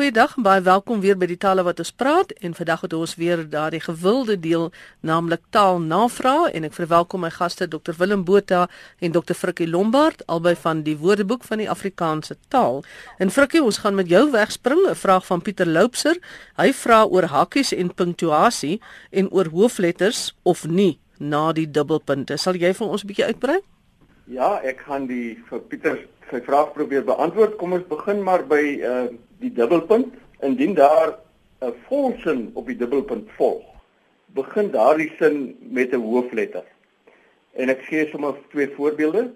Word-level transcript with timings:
Goeiedag 0.00 0.38
en 0.38 0.44
baie 0.46 0.62
welkom 0.64 1.02
weer 1.04 1.16
by 1.20 1.26
die 1.28 1.36
tale 1.36 1.60
wat 1.60 1.80
ons 1.82 1.90
praat 1.92 2.30
en 2.40 2.54
vandag 2.56 2.86
het 2.86 2.94
ons 2.96 3.12
weer 3.20 3.42
daardie 3.52 3.82
gewilde 3.84 4.38
deel 4.40 4.70
naamlik 5.04 5.42
taalnavraag 5.52 6.54
en 6.56 6.64
ek 6.64 6.72
verwelkom 6.72 7.20
my 7.26 7.28
gaste 7.34 7.68
Dr 7.68 7.92
Willem 7.98 8.22
Botha 8.24 8.62
en 9.04 9.12
Dr 9.12 9.36
Frikkie 9.36 9.68
Lombard 9.68 10.24
albei 10.24 10.54
van 10.62 10.80
die 10.88 10.96
Woordeboek 10.96 11.44
van 11.44 11.60
die 11.60 11.68
Afrikaanse 11.68 12.38
taal. 12.48 12.80
En 13.20 13.28
Frikkie, 13.28 13.60
ons 13.60 13.82
gaan 13.84 14.00
met 14.00 14.08
jou 14.08 14.24
wegspring 14.32 14.80
'n 14.88 14.96
vraag 14.96 15.26
van 15.26 15.42
Pieter 15.42 15.68
Loupser. 15.68 16.16
Hy 16.56 16.72
vra 16.72 17.04
oor 17.04 17.28
hakkies 17.28 17.76
en 17.76 17.94
punctuasie 17.94 18.80
en 19.10 19.28
oor 19.30 19.52
hoofletters 19.52 20.34
of 20.42 20.66
nie 20.66 20.98
na 21.18 21.52
die 21.52 21.70
dubbelpunte. 21.70 22.38
Sal 22.38 22.54
jy 22.54 22.72
vir 22.72 22.88
ons 22.88 23.04
'n 23.04 23.06
bietjie 23.06 23.26
uitbrei? 23.26 23.60
Ja, 24.24 24.60
ek 24.64 24.80
gaan 24.80 25.06
die 25.06 25.36
vir 25.50 25.60
Pieter 25.60 26.06
sy 26.30 26.40
vraag 26.40 26.72
probeer 26.72 27.04
beantwoord. 27.04 27.56
Kom 27.58 27.72
ons 27.72 27.84
begin 27.88 28.22
maar 28.22 28.46
by 28.46 28.80
uh 28.80 29.08
die 29.40 29.52
dubbelpunt. 29.52 30.14
Indien 30.40 30.74
daar 30.74 31.18
'n 31.60 31.74
volsin 31.86 32.50
op 32.54 32.66
die 32.66 32.76
dubbelpunt 32.76 33.28
volg, 33.36 33.64
begin 34.26 34.70
daardie 34.70 35.12
sin 35.18 35.56
met 35.60 35.92
'n 35.92 36.00
hoofletter. 36.00 36.64
En 37.52 37.68
ek 37.68 37.82
gee 37.82 38.08
sommer 38.08 38.34
twee 38.50 38.68
voorbeelde. 38.76 39.32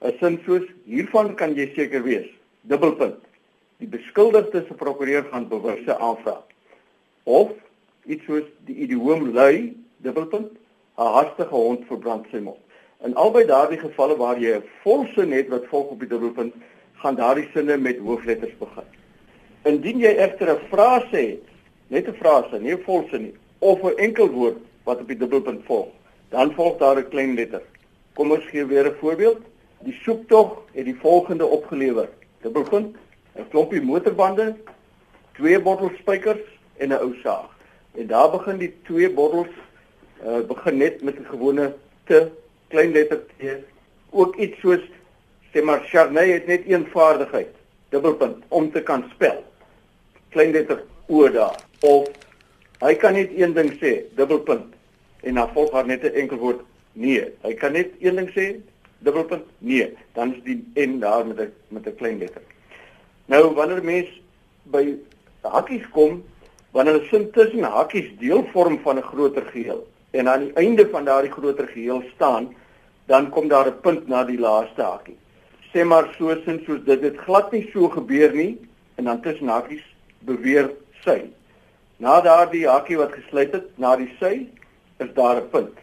'n 0.00 0.12
Sin 0.20 0.40
soos 0.44 0.66
hiervan 0.84 1.34
kan 1.34 1.54
jy 1.54 1.72
seker 1.74 2.02
wees. 2.02 2.28
Dubbelpunt. 2.60 3.20
Die 3.76 3.88
beskuldigde 3.88 4.64
se 4.68 4.74
prokureur 4.74 5.24
gaan 5.30 5.48
bewisse 5.48 5.98
aanvra. 5.98 6.44
Of 7.22 7.50
iets 8.04 8.24
soos 8.24 8.44
die 8.64 8.76
idioom 8.76 9.32
lui 9.32 9.76
dubbelpunt 9.96 10.52
'n 10.98 11.12
hastige 11.16 11.54
hond 11.54 11.86
verbrand 11.86 12.26
sy 12.30 12.38
mond. 12.38 12.60
In 13.04 13.14
albei 13.14 13.44
daardie 13.46 13.78
gevalle 13.78 14.16
waar 14.16 14.38
jy 14.38 14.56
'n 14.56 14.68
volsin 14.82 15.32
het 15.32 15.48
wat 15.48 15.66
volg 15.66 15.90
op 15.90 15.98
die 15.98 16.08
dubbelpunt, 16.08 16.54
gaan 17.02 17.16
daardie 17.16 17.48
sinne 17.52 17.76
met 17.76 17.98
hoofletters 17.98 18.56
begin. 18.58 19.03
Indien 19.64 19.98
jy 19.98 20.12
egter 20.20 20.50
'n 20.52 20.66
frase 20.70 21.16
het, 21.16 21.44
net 21.88 22.08
'n 22.08 22.16
frase, 22.20 22.58
nie 22.60 22.72
'n 22.72 22.82
volsin 22.84 23.22
nie, 23.22 23.34
of 23.58 23.82
'n 23.82 23.96
enkel 23.96 24.28
woord 24.28 24.58
wat 24.84 25.00
op 25.00 25.08
die 25.08 25.16
dubbelpunt 25.16 25.64
volg, 25.64 25.88
dan 26.28 26.52
volg 26.52 26.78
daar 26.78 26.98
'n 26.98 27.08
klein 27.08 27.34
letter. 27.34 27.62
Kom 28.14 28.30
ons 28.30 28.44
gee 28.44 28.64
weer 28.64 28.86
'n 28.86 28.96
voorbeeld. 29.00 29.40
Die 29.78 29.98
soektog 30.02 30.62
het 30.72 30.84
die 30.84 30.98
volgende 31.00 31.46
opgelewer: 31.46 32.08
dubbelpunt, 32.42 32.96
'n 33.36 33.48
klompie 33.48 33.80
motorbande, 33.80 34.56
twee 35.32 35.60
bottels 35.60 35.98
spykers 35.98 36.44
en 36.76 36.88
'n 36.88 37.00
ou 37.00 37.14
saag. 37.22 37.48
En 37.94 38.06
daar 38.06 38.30
begin 38.30 38.58
die 38.58 38.74
twee 38.82 39.10
bottels 39.10 39.54
uh, 40.26 40.40
begin 40.46 40.76
net 40.76 41.02
met 41.02 41.18
'n 41.18 41.24
gewone 41.24 41.74
te 42.04 42.30
klein 42.68 42.92
letter 42.92 43.20
T 43.26 43.42
ook 44.10 44.36
iets 44.36 44.60
soos 44.60 44.80
sê 45.52 45.62
maar 45.62 45.80
Charney 45.84 46.30
het 46.30 46.46
net 46.46 46.62
een 46.66 46.86
vaardigheid 46.86 47.54
dubbelpunt 47.88 48.44
om 48.48 48.72
te 48.72 48.82
kan 48.82 49.04
spel 49.14 49.42
klein 50.34 50.52
letter 50.52 50.82
O 51.08 51.28
daar. 51.28 51.58
Of 51.80 52.08
hy 52.80 52.94
kan 53.00 53.16
net 53.16 53.34
een 53.36 53.54
ding 53.56 53.72
sê 53.80 53.96
dubbelpunt 54.18 54.74
en 55.22 55.40
dan 55.40 55.52
volg 55.56 55.72
haar 55.72 55.86
net 55.86 56.04
'n 56.04 56.18
enkel 56.22 56.38
woord 56.38 56.60
nee. 56.92 57.24
Hy 57.42 57.54
kan 57.54 57.72
net 57.72 57.94
een 58.00 58.16
ding 58.16 58.30
sê 58.36 58.60
dubbelpunt 58.98 59.46
nee. 59.58 59.92
Dan 60.12 60.34
is 60.34 60.42
die 60.44 60.60
n 60.74 60.98
daar 61.00 61.26
met 61.26 61.40
'n 61.40 61.52
met 61.68 61.86
'n 61.86 61.96
klein 61.96 62.18
letter 62.18 62.42
nou 63.26 63.54
wanneer 63.56 63.82
mens 63.84 64.10
by 64.72 64.84
hakkies 65.44 65.84
kom 65.96 66.22
wanneer 66.76 67.00
'n 67.00 67.08
sin 67.10 67.30
tussen 67.32 67.64
hakkies 67.64 68.10
deel 68.18 68.44
vorm 68.52 68.78
van 68.84 68.98
'n 68.98 69.08
groter 69.10 69.46
geheel 69.52 69.86
en 70.10 70.28
aan 70.28 70.44
die 70.44 70.52
einde 70.52 70.88
van 70.88 71.04
daardie 71.04 71.30
groter 71.30 71.68
geheel 71.68 72.02
staan 72.14 72.54
dan 73.06 73.30
kom 73.30 73.48
daar 73.48 73.66
'n 73.66 73.80
punt 73.80 74.08
na 74.08 74.24
die 74.24 74.38
laaste 74.38 74.82
hakie. 74.82 75.16
Sê 75.72 75.84
maar 75.84 76.14
so 76.18 76.34
sin 76.44 76.62
soos 76.66 76.84
dit 76.84 77.02
het 77.02 77.16
glad 77.16 77.52
nie 77.52 77.70
so 77.72 77.88
gebeur 77.88 78.34
nie 78.34 78.58
en 78.94 79.04
dan 79.04 79.20
tussen 79.20 79.48
hakies 79.48 79.84
beweer 80.26 80.70
sy. 81.04 81.30
Na 81.98 82.20
daardie 82.20 82.66
hakie 82.68 82.98
wat 82.98 83.12
gesluit 83.12 83.52
het, 83.52 83.66
na 83.78 83.96
die 83.96 84.10
sy, 84.18 84.46
is 84.98 85.10
daar 85.14 85.40
'n 85.40 85.50
punt. 85.50 85.78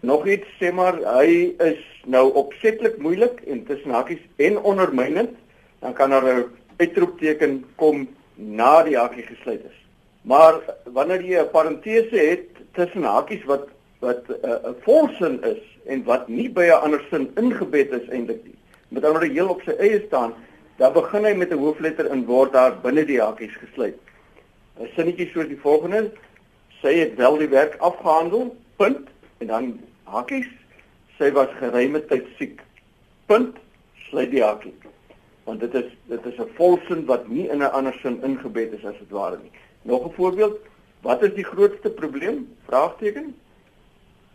Nog 0.00 0.26
iets 0.26 0.46
sê 0.60 0.72
maar 0.72 0.94
hy 1.18 1.54
is 1.58 1.82
nou 2.06 2.32
opsetlik 2.32 2.98
moeilik 2.98 3.42
en 3.46 3.64
tussen 3.64 3.90
hakies 3.90 4.22
en 4.36 4.58
ondermynend, 4.58 5.34
dan 5.80 5.92
kan 5.92 6.10
daar 6.10 6.24
'n 6.24 6.44
uitroepteken 6.76 7.64
kom 7.76 8.08
na 8.34 8.82
die 8.82 8.96
hakie 8.96 9.26
gesluit 9.26 9.64
is. 9.64 9.78
Maar 10.22 10.60
wanneer 10.84 11.22
jy 11.22 11.40
'n 11.40 11.50
parentese 11.50 12.16
het 12.16 12.46
tussen 12.72 13.02
hakies 13.02 13.44
wat 13.44 13.68
wat 13.98 14.22
eh, 14.30 14.50
'n 14.50 14.68
uh, 14.68 14.74
volsin 14.84 15.42
is 15.42 15.62
en 15.86 16.04
wat 16.04 16.28
nie 16.28 16.50
by 16.50 16.66
'n 16.66 16.82
ander 16.84 17.02
sin 17.10 17.30
ingebed 17.36 17.90
is 17.92 18.08
eintlik 18.08 18.44
nie. 18.44 18.58
Met 18.88 19.04
ander 19.04 19.20
woorde 19.20 19.34
heel 19.34 19.48
op 19.48 19.62
sy 19.62 19.74
eie 19.78 20.02
staan, 20.06 20.34
dan 20.78 20.92
begin 20.92 21.24
hy 21.24 21.34
met 21.34 21.50
'n 21.50 21.58
hoofletter 21.58 22.06
en 22.06 22.24
word 22.26 22.52
daar 22.52 22.76
binne 22.82 23.04
die 23.04 23.20
hakies 23.20 23.54
gesluit. 23.62 23.98
'n 24.78 24.88
Sinnetjie 24.94 25.30
soos 25.32 25.48
die 25.48 25.60
volgende: 25.60 26.12
Sy 26.80 26.94
het 26.94 27.14
wel 27.16 27.36
die 27.38 27.48
werk 27.48 27.76
afgehandel. 27.78 28.56
Punt 28.76 29.08
en 29.38 29.46
dan 29.46 29.80
hakies. 30.04 30.46
Sy 31.18 31.32
was 31.32 31.48
geruime 31.58 32.04
tyd 32.06 32.26
siek. 32.38 32.62
Punt. 33.26 33.56
Sluit 34.08 34.30
die 34.30 34.42
hakie. 34.42 34.74
Want 35.44 35.60
dit 35.60 35.74
is 35.74 35.90
dit 36.06 36.26
is 36.26 36.38
'n 36.38 36.50
volsin 36.54 37.04
wat 37.06 37.28
nie 37.28 37.48
in 37.48 37.58
'n 37.58 37.72
ander 37.72 37.98
sin 38.02 38.22
ingebed 38.22 38.72
is 38.72 38.84
as 38.84 38.98
dit 38.98 39.10
ware 39.10 39.38
nie. 39.42 39.50
Nog 39.82 40.06
'n 40.06 40.14
voorbeeld: 40.14 40.58
Wat 41.02 41.22
is 41.22 41.34
die 41.34 41.44
grootste 41.44 41.90
probleem? 41.90 42.56
Vraagteken 42.66 43.34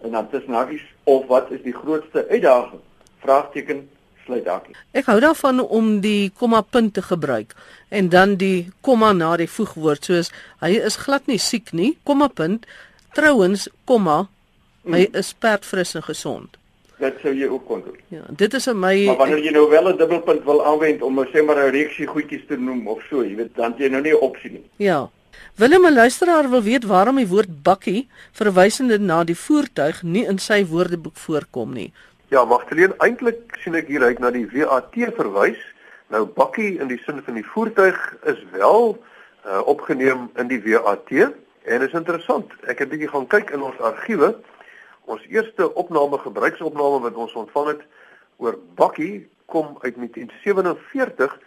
en 0.01 0.11
dan 0.11 0.29
tussen 0.29 0.53
hakies 0.53 0.93
of 1.03 1.25
wat 1.25 1.51
is 1.51 1.61
die 1.61 1.73
grootste 1.73 2.27
uitdaging? 2.27 2.81
Vraagteken 3.19 3.89
sluit 4.25 4.47
hakies. 4.47 4.77
Ek 4.91 5.05
hou 5.11 5.19
daarvan 5.19 5.59
om 5.59 5.99
die 6.01 6.31
komma 6.39 6.61
punt 6.61 6.93
te 6.93 7.01
gebruik 7.01 7.55
en 7.89 8.09
dan 8.09 8.35
die 8.41 8.71
komma 8.81 9.13
na 9.13 9.35
die 9.37 9.49
voegwoord 9.49 10.05
soos 10.09 10.31
hy 10.63 10.75
is 10.79 10.97
glad 11.05 11.27
nie 11.27 11.39
siek 11.39 11.73
nie, 11.73 11.93
komma 12.03 12.27
punt. 12.27 12.65
Trouwens, 13.13 13.67
komma, 13.85 14.27
hy 14.87 15.05
mm. 15.05 15.17
is 15.19 15.33
perdfris 15.37 15.95
en 15.95 16.05
gesond. 16.05 16.57
Dit 17.01 17.17
sou 17.21 17.33
jy 17.35 17.49
ook 17.51 17.65
kon 17.67 17.81
doen. 17.83 17.97
Ja, 18.13 18.23
dit 18.29 18.53
is 18.53 18.65
vir 18.69 18.77
my 18.77 18.93
Maar 19.09 19.19
wanneer 19.23 19.43
jy 19.43 19.51
nou 19.51 19.65
wel 19.69 19.89
'n 19.89 19.97
dubbelpunt 19.97 20.43
wil 20.45 20.63
aanwend 20.65 21.01
om 21.01 21.19
sê 21.25 21.43
maar 21.45 21.57
'n 21.57 21.71
reeksie 21.71 22.07
goedjies 22.07 22.47
te 22.47 22.57
noem 22.57 22.87
of 22.87 23.03
so, 23.09 23.23
jy 23.23 23.35
weet, 23.35 23.55
dan 23.55 23.75
jy 23.77 23.89
nou 23.89 24.01
nie 24.01 24.13
'n 24.13 24.21
opsie 24.21 24.51
nie. 24.51 24.63
Ja. 24.77 25.09
Willem, 25.55 25.85
'n 25.85 25.93
luisteraar 25.93 26.49
wil 26.49 26.61
weet 26.61 26.83
waarom 26.83 27.15
die 27.15 27.27
woord 27.27 27.63
bakkie 27.63 28.07
verwysende 28.31 28.97
na 28.99 29.23
die 29.23 29.37
voertuig 29.37 30.03
nie 30.03 30.25
in 30.25 30.39
sy 30.39 30.65
woordeboek 30.65 31.15
voorkom 31.15 31.73
nie. 31.73 31.91
Ja, 32.33 32.41
Magdalene, 32.49 32.95
eintlik 33.05 33.51
sien 33.61 33.75
ek 33.77 33.91
hier 33.93 34.01
uit 34.01 34.17
na 34.17 34.31
die 34.33 34.47
WAT 34.49 34.95
verwys. 35.13 35.59
Nou 36.09 36.23
bakkie 36.25 36.79
in 36.81 36.89
die 36.89 36.97
sin 37.03 37.19
van 37.21 37.35
die 37.37 37.45
voertuig 37.45 37.99
is 38.31 38.39
wel 38.55 38.95
uh, 38.95 39.59
opgeneem 39.69 40.23
in 40.41 40.49
die 40.49 40.57
WAT 40.63 41.11
en 41.13 41.85
is 41.85 41.93
interessant. 41.93 42.49
Ek 42.65 42.81
het 42.81 42.89
bietjie 42.89 43.11
gaan 43.11 43.27
kyk 43.29 43.53
in 43.53 43.61
ons 43.61 43.77
argiewe. 43.85 44.31
Ons 45.05 45.21
eerste 45.29 45.69
opname 45.77 46.17
gebruiksopname 46.25 47.03
wat 47.05 47.21
ons 47.27 47.37
ontvang 47.43 47.69
het 47.75 47.85
oor 48.41 48.57
bakkie 48.81 49.27
kom 49.53 49.77
uit 49.85 49.93
1947 50.01 51.37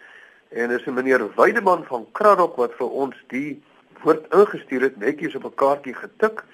en 0.55 0.71
is 0.71 0.87
'n 0.87 0.95
meneer 0.95 1.27
Weideman 1.35 1.83
van 1.91 2.07
Kraddock 2.13 2.55
wat 2.55 2.79
vir 2.79 2.87
ons 2.87 3.15
die 3.27 3.59
word 4.07 4.23
ingestuur 4.31 4.87
het 4.87 4.97
netjies 5.03 5.35
op 5.35 5.51
'n 5.51 5.59
kaartjie 5.59 5.99
getik 5.99 6.45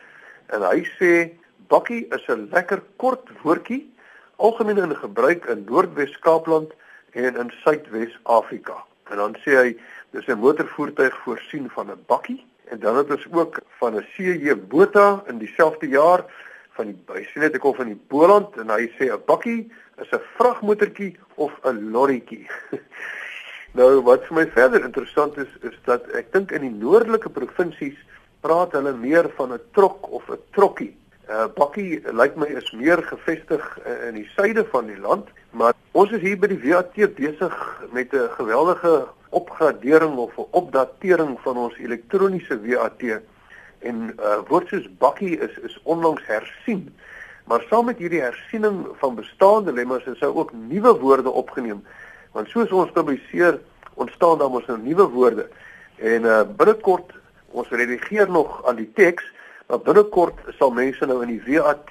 en 0.50 0.66
hy 0.66 0.82
sê 0.98 1.30
bakkie 1.70 2.08
is 2.10 2.26
'n 2.28 2.50
lekker 2.50 2.82
kort 2.98 3.30
woordjie 3.44 3.93
algemeen 4.36 4.78
in 4.78 4.96
gebruik 4.96 5.46
in 5.46 5.66
Noordwes 5.70 6.20
Kaapland 6.20 6.72
en 7.12 7.36
in 7.36 7.52
Suidwes 7.64 8.20
Afrika. 8.24 8.84
En 9.10 9.18
dan 9.18 9.36
sê 9.46 9.56
hy 9.56 9.78
dis 10.12 10.28
'n 10.28 10.40
motorvoertuig 10.40 11.18
voorsien 11.24 11.70
van 11.70 11.92
'n 11.92 12.04
bakkie 12.08 12.46
en 12.72 12.80
dan 12.80 12.98
het 12.98 13.12
ons 13.12 13.28
ook 13.32 13.60
van 13.80 13.96
'n 13.96 14.06
CJ 14.14 14.56
Botha 14.56 15.24
in 15.28 15.38
dieselfde 15.38 15.88
jaar 15.88 16.26
van 16.72 16.86
die 16.86 16.98
hy 17.14 17.24
sê 17.24 17.40
net 17.40 17.54
ek 17.54 17.62
kom 17.62 17.76
van 17.76 17.88
die 17.88 18.02
Boland 18.08 18.58
en 18.58 18.70
hy 18.70 18.88
sê 18.98 19.12
'n 19.12 19.22
bakkie 19.26 19.72
is 20.02 20.12
'n 20.12 20.22
vragmotortjie 20.38 21.18
of 21.36 21.52
'n 21.64 21.92
lorrietjie. 21.92 22.48
Nou 23.74 24.04
wat 24.06 24.26
vir 24.30 24.36
my 24.38 24.46
verder 24.54 24.84
interessant 24.86 25.38
is 25.38 25.50
is 25.62 25.78
dat 25.86 26.06
ek 26.14 26.28
dink 26.34 26.52
in 26.52 26.62
die 26.62 26.76
noordelike 26.78 27.30
provinsies 27.30 27.98
praat 28.46 28.76
hulle 28.78 28.94
meer 28.94 29.30
van 29.38 29.54
'n 29.54 29.62
trok 29.74 30.12
of 30.12 30.30
'n 30.30 30.38
trokkie. 30.52 30.94
Uh, 31.30 31.48
Bakkie 31.56 32.02
lyk 32.12 32.36
my 32.36 32.48
is 32.48 32.72
meer 32.72 33.04
gevestig 33.04 33.64
uh, 33.86 34.08
in 34.08 34.20
die 34.20 34.28
suide 34.36 34.66
van 34.72 34.88
die 34.88 35.00
land, 35.00 35.28
maar 35.52 35.74
ons 35.92 36.12
is 36.12 36.22
hier 36.22 36.40
by 36.40 36.50
die 36.52 36.62
VAT 36.62 36.96
besig 37.16 37.56
met 37.92 38.14
'n 38.14 38.30
geweldige 38.38 39.08
opgradering 39.30 40.18
of 40.18 40.38
'n 40.38 40.48
opdatering 40.52 41.40
van 41.42 41.58
ons 41.58 41.78
elektroniese 41.78 42.60
VAT 42.60 43.22
en 43.80 44.16
uh, 44.20 44.40
woord 44.48 44.68
soos 44.68 44.88
bakkie 44.98 45.40
is 45.40 45.58
is 45.58 45.80
onlangs 45.84 46.26
hersien. 46.26 46.94
Maar 47.46 47.66
saam 47.70 47.86
met 47.86 47.98
hierdie 47.98 48.22
hersiening 48.22 48.88
van 49.00 49.16
bestaande 49.16 49.74
lemmers 49.74 50.06
is 50.06 50.20
daar 50.20 50.36
ook 50.36 50.54
nuwe 50.54 51.00
woorde 51.00 51.30
opgeneem 51.30 51.84
want 52.34 52.50
soos 52.50 52.72
ons 52.72 52.92
publiseer 52.92 53.60
ontstaan 53.94 54.38
dan 54.38 54.52
ons 54.52 54.66
nou 54.66 54.78
nuwe 54.82 55.06
woorde 55.14 55.48
en 55.98 56.26
uh, 56.26 56.42
binnekort 56.58 57.14
ons 57.54 57.70
redigeer 57.70 58.30
nog 58.30 58.62
aan 58.66 58.80
die 58.82 58.90
teks 58.98 59.26
maar 59.74 59.82
binnekort 59.82 60.42
sal 60.54 60.70
mense 60.70 61.06
nou 61.10 61.24
in 61.26 61.32
die 61.32 61.56
WAT 61.58 61.90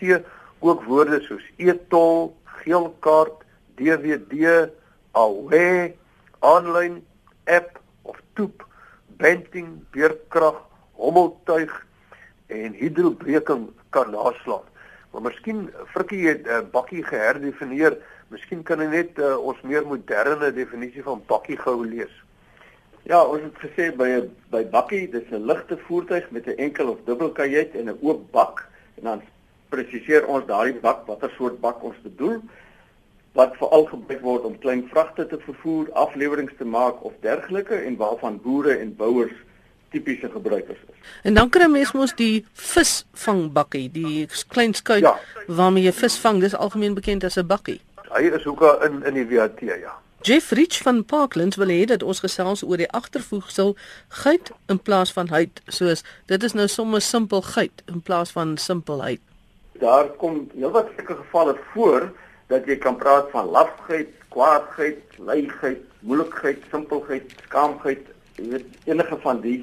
ook 0.63 0.85
woorde 0.87 1.17
soos 1.25 1.43
e-tol, 1.59 2.29
geelkaart, 2.63 3.41
DVD, 3.75 4.69
awe, 5.19 5.91
aanlyn 6.47 7.01
app 7.51 7.81
of 8.07 8.21
toep 8.39 8.63
banting, 9.19 9.81
beerkrag, 9.91 10.61
hommeltuig 10.95 11.75
en 12.55 12.79
hidrobreking 12.79 13.67
kan 13.91 14.15
naslaan. 14.15 14.63
Maar 15.11 15.27
miskien 15.27 15.67
Frikkie 15.91 16.29
het 16.29 16.47
'n 16.47 16.63
uh, 16.63 16.63
bakkie 16.71 17.03
geherdefinieer. 17.03 17.99
Miskien 18.31 18.63
kan 18.63 18.79
hy 18.79 18.87
net 18.87 19.19
uh, 19.19 19.35
ons 19.37 19.59
meer 19.61 19.83
moderne 19.87 20.53
definisie 20.55 21.03
van 21.03 21.23
bakkie 21.27 21.59
gou 21.59 21.83
lees. 21.87 22.15
Ja, 23.03 23.25
ons 23.25 23.43
het 23.43 23.59
gesê 23.59 23.91
by 23.97 24.09
'n 24.09 24.31
by 24.51 24.65
bakkie, 24.71 25.11
dis 25.11 25.31
'n 25.31 25.47
ligte 25.47 25.79
voertuig 25.87 26.31
met 26.31 26.47
'n 26.47 26.57
enkel 26.57 26.89
of 26.89 26.99
dubbel 27.05 27.31
kajuit 27.31 27.75
en 27.75 27.89
'n 27.89 27.99
oop 28.01 28.31
bak 28.31 28.69
en 28.95 29.05
dan 29.05 29.23
presiseer 29.69 30.27
ons 30.27 30.47
daardie 30.47 30.81
bak 30.81 31.07
watter 31.07 31.31
soort 31.37 31.61
bak 31.61 31.83
ons 31.83 31.97
bedoel 32.03 32.43
wat 33.33 33.57
veral 33.57 33.87
gebruik 33.89 34.21
word 34.21 34.45
om 34.45 34.59
klein 34.59 34.89
vragte 34.91 35.27
te 35.27 35.39
vervoer, 35.39 35.93
afleweringe 35.93 36.57
te 36.59 36.65
maak 36.65 37.05
of 37.05 37.13
dergelike 37.21 37.75
en 37.75 37.97
waarvan 37.97 38.41
boere 38.43 38.77
en 38.77 38.97
bouers 38.97 39.33
tipiese 39.91 40.29
gebruikers 40.31 40.79
is. 40.79 40.99
En 41.23 41.35
dan 41.35 41.49
kry 41.49 41.69
mens 41.71 41.93
mos 41.93 42.15
die 42.15 42.45
visvangbakkie, 42.53 43.91
die 43.93 44.29
klein 44.49 44.75
skuit 44.75 45.05
ja. 45.05 45.17
waarmee 45.47 45.85
jy 45.85 45.93
vis 45.93 46.19
vang, 46.21 46.41
dis 46.41 46.57
algemeen 46.57 46.95
bekend 46.95 47.25
as 47.25 47.37
'n 47.37 47.47
bakkie. 47.47 47.81
Hy 48.13 48.29
is 48.29 48.45
hoeka 48.45 48.85
in 48.85 49.03
in 49.05 49.15
die 49.15 49.27
WAT, 49.37 49.61
ja. 49.61 50.02
Jeff 50.23 50.53
Rich 50.53 50.79
van 50.83 51.05
Parklands 51.05 51.57
wil 51.57 51.67
hê 51.75 51.83
dat 51.91 52.03
ons 52.07 52.21
gesels 52.23 52.61
oor 52.63 52.79
die 52.79 52.91
agtervoegsel 52.95 53.73
geit 54.23 54.53
in 54.71 54.79
plaas 54.79 55.11
van 55.17 55.27
heid, 55.35 55.59
soos 55.67 56.05
dit 56.31 56.45
is 56.47 56.53
nou 56.55 56.69
sommer 56.71 57.03
simpel 57.03 57.43
geit 57.43 57.83
in 57.91 57.99
plaas 58.07 58.31
van 58.31 58.53
simpelheid. 58.55 59.19
Daar 59.83 60.13
kom 60.21 60.45
heelwat 60.55 60.93
sulke 60.95 61.17
gevalle 61.25 61.57
voor 61.73 62.07
dat 62.55 62.71
jy 62.71 62.77
kan 62.85 63.01
praat 63.01 63.33
van 63.33 63.51
lafgeit, 63.51 64.13
kwaadgeit, 64.31 65.03
leigheid, 65.19 65.83
moeilikheid, 66.07 66.63
simpelheid, 66.71 67.35
skaamheid, 67.49 68.07
jy 68.39 68.47
weet 68.53 68.79
enige 68.93 69.19
van 69.27 69.43
die 69.43 69.59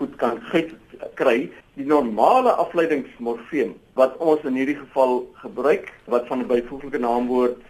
goed 0.00 0.16
kan 0.16 0.40
geit 0.48 0.72
kry. 1.20 1.50
Die 1.76 1.86
normale 1.92 2.56
afleidingsmorfeem 2.64 3.76
wat 4.00 4.16
ons 4.24 4.48
in 4.48 4.56
hierdie 4.56 4.78
geval 4.80 5.20
gebruik, 5.44 5.92
wat 6.08 6.24
van 6.32 6.40
'n 6.40 6.48
byvoeglike 6.48 7.04
naamwoord 7.04 7.60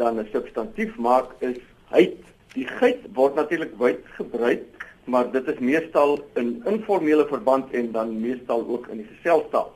dan 0.00 0.16
'n 0.18 0.28
substantief 0.32 0.96
maak, 0.96 1.28
is 1.44 1.60
heid. 1.94 2.18
Die 2.54 2.66
geit 2.78 3.02
word 3.16 3.34
natuurlik 3.38 3.74
wyd 3.80 4.02
gebruik, 4.18 4.84
maar 5.10 5.30
dit 5.32 5.48
is 5.50 5.58
meestal 5.58 6.18
in 6.40 6.56
informele 6.70 7.26
verband 7.30 7.72
en 7.74 7.92
dan 7.92 8.20
meestal 8.20 8.62
ook 8.68 8.88
in 8.92 9.02
die 9.02 9.10
geselstaal. 9.16 9.72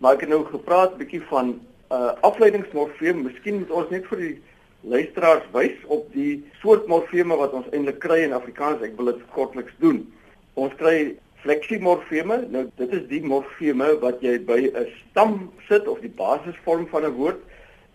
Maar 0.00 0.16
ek 0.16 0.26
het 0.26 0.32
nou 0.32 0.44
gepraat 0.44 0.94
'n 0.94 1.02
bietjie 1.04 1.22
van 1.30 1.60
uh 1.90 2.12
afleidingsmorfeem, 2.20 3.22
miskien 3.22 3.58
moet 3.58 3.70
ons 3.70 3.90
net 3.90 4.06
vir 4.10 4.18
die 4.18 4.36
luisteraars 4.80 5.46
wys 5.52 5.76
op 5.86 6.08
die 6.12 6.44
soort 6.62 6.86
morfeme 6.86 7.36
wat 7.36 7.52
ons 7.52 7.68
eintlik 7.72 7.98
kry 8.02 8.18
in 8.24 8.32
Afrikaans. 8.32 8.82
Ek 8.82 8.96
wil 8.96 9.12
dit 9.12 9.22
kortliks 9.34 9.74
doen. 9.78 10.02
Ons 10.54 10.74
kry 10.74 11.16
fleksimorfeme. 11.44 12.46
Nou 12.50 12.66
dit 12.76 12.92
is 12.92 13.06
die 13.10 13.22
morfeme 13.22 13.92
wat 14.02 14.22
jy 14.22 14.38
by 14.38 14.60
'n 14.66 14.86
stam 15.10 15.52
sit 15.68 15.88
of 15.88 16.00
die 16.00 16.14
basisvorm 16.22 16.86
van 16.88 17.04
'n 17.04 17.14
woord 17.14 17.40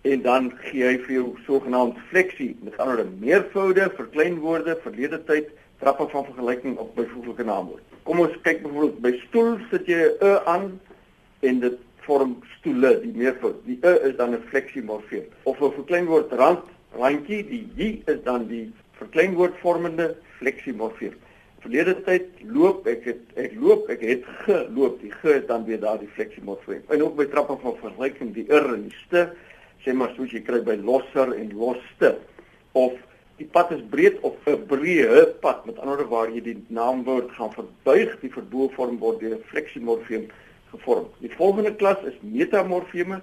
en 0.01 0.21
dan 0.21 0.51
gee 0.65 0.83
hy 0.83 0.97
vir 1.05 1.13
jou 1.15 1.27
sogenaamd 1.45 1.99
fleksie. 2.09 2.55
Met 2.65 2.77
ander 2.77 3.03
woorde, 3.03 3.17
meervoude, 3.19 3.89
verkleinwoorde, 3.95 4.77
verlede 4.83 5.21
tyd, 5.27 5.51
trappe 5.81 6.07
van 6.09 6.25
vergelyking 6.25 6.77
op 6.81 6.95
byvoeglike 6.95 7.45
naamwoord. 7.45 7.85
Kom 8.03 8.19
ons 8.19 8.35
kyk 8.45 8.63
byvoorbeeld 8.63 9.01
by 9.05 9.13
stoel 9.27 9.55
sit 9.69 9.89
jy 9.89 10.09
e 10.19 10.35
aan 10.49 10.71
en 11.45 11.61
dit 11.61 11.79
vorm 12.05 12.35
stoele, 12.57 12.95
die 13.03 13.13
meervoud. 13.13 13.61
Die 13.65 13.77
e 13.81 13.93
is 14.09 14.15
dan 14.17 14.33
'n 14.33 14.43
fleksimorfeem. 14.49 15.25
Of 15.43 15.61
'n 15.61 15.73
verkleinwoord 15.77 16.31
rand, 16.31 16.65
randjie, 16.97 17.43
die 17.45 17.67
j 17.75 18.01
is 18.05 18.23
dan 18.23 18.47
die 18.47 18.71
verkleinwoord 18.97 19.53
vormende 19.61 20.15
fleksimorfeem. 20.37 21.13
Verlede 21.61 21.95
tyd 22.03 22.25
loop 22.41 22.87
ek 22.87 23.03
het 23.05 23.21
ek 23.35 23.53
loop 23.53 23.89
ek 23.89 24.01
het 24.01 24.23
geloop. 24.45 24.99
Die 25.01 25.11
ge 25.11 25.35
is 25.41 25.45
dan 25.45 25.65
weer 25.65 25.79
daardie 25.79 26.09
fleksimorfeem. 26.13 26.81
En 26.89 27.03
ook 27.03 27.15
by 27.15 27.25
trappe 27.25 27.57
van 27.61 27.77
vergelyking 27.77 28.33
die 28.33 28.47
ir 28.49 28.65
en 28.73 28.81
die 28.89 28.97
st, 28.97 29.29
sê 29.85 29.93
maar 29.93 30.13
soos 30.15 30.31
jy 30.31 30.41
kry 30.45 30.61
by 30.61 30.75
losser 30.81 31.33
en 31.33 31.53
loste 31.57 32.15
of 32.73 32.93
die 33.37 33.47
pad 33.49 33.71
is 33.71 33.81
breed 33.89 34.19
of 34.21 34.35
'n 34.47 34.67
breë 34.69 35.39
pad 35.41 35.65
met 35.65 35.79
ander 35.79 35.97
woorde 35.97 36.09
waar 36.09 36.29
jy 36.29 36.41
die 36.41 36.59
naamwoord 36.69 37.31
gaan 37.37 37.53
verbuig 37.53 38.19
die 38.21 38.29
verboë 38.29 38.73
vorm 38.75 38.99
word 38.99 39.19
deur 39.19 39.35
'n 39.37 39.43
fleksimorfeem 39.51 40.27
gevorm. 40.71 41.07
Die 41.19 41.31
volgende 41.35 41.75
klas 41.75 41.97
is 42.03 42.17
metamorfeme. 42.21 43.21